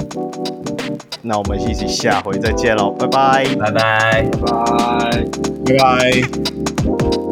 [1.22, 3.44] 那我们一起下回再见喽拜拜。
[3.56, 4.22] 拜拜。
[4.22, 5.24] 拜拜。
[5.64, 7.25] 拜拜。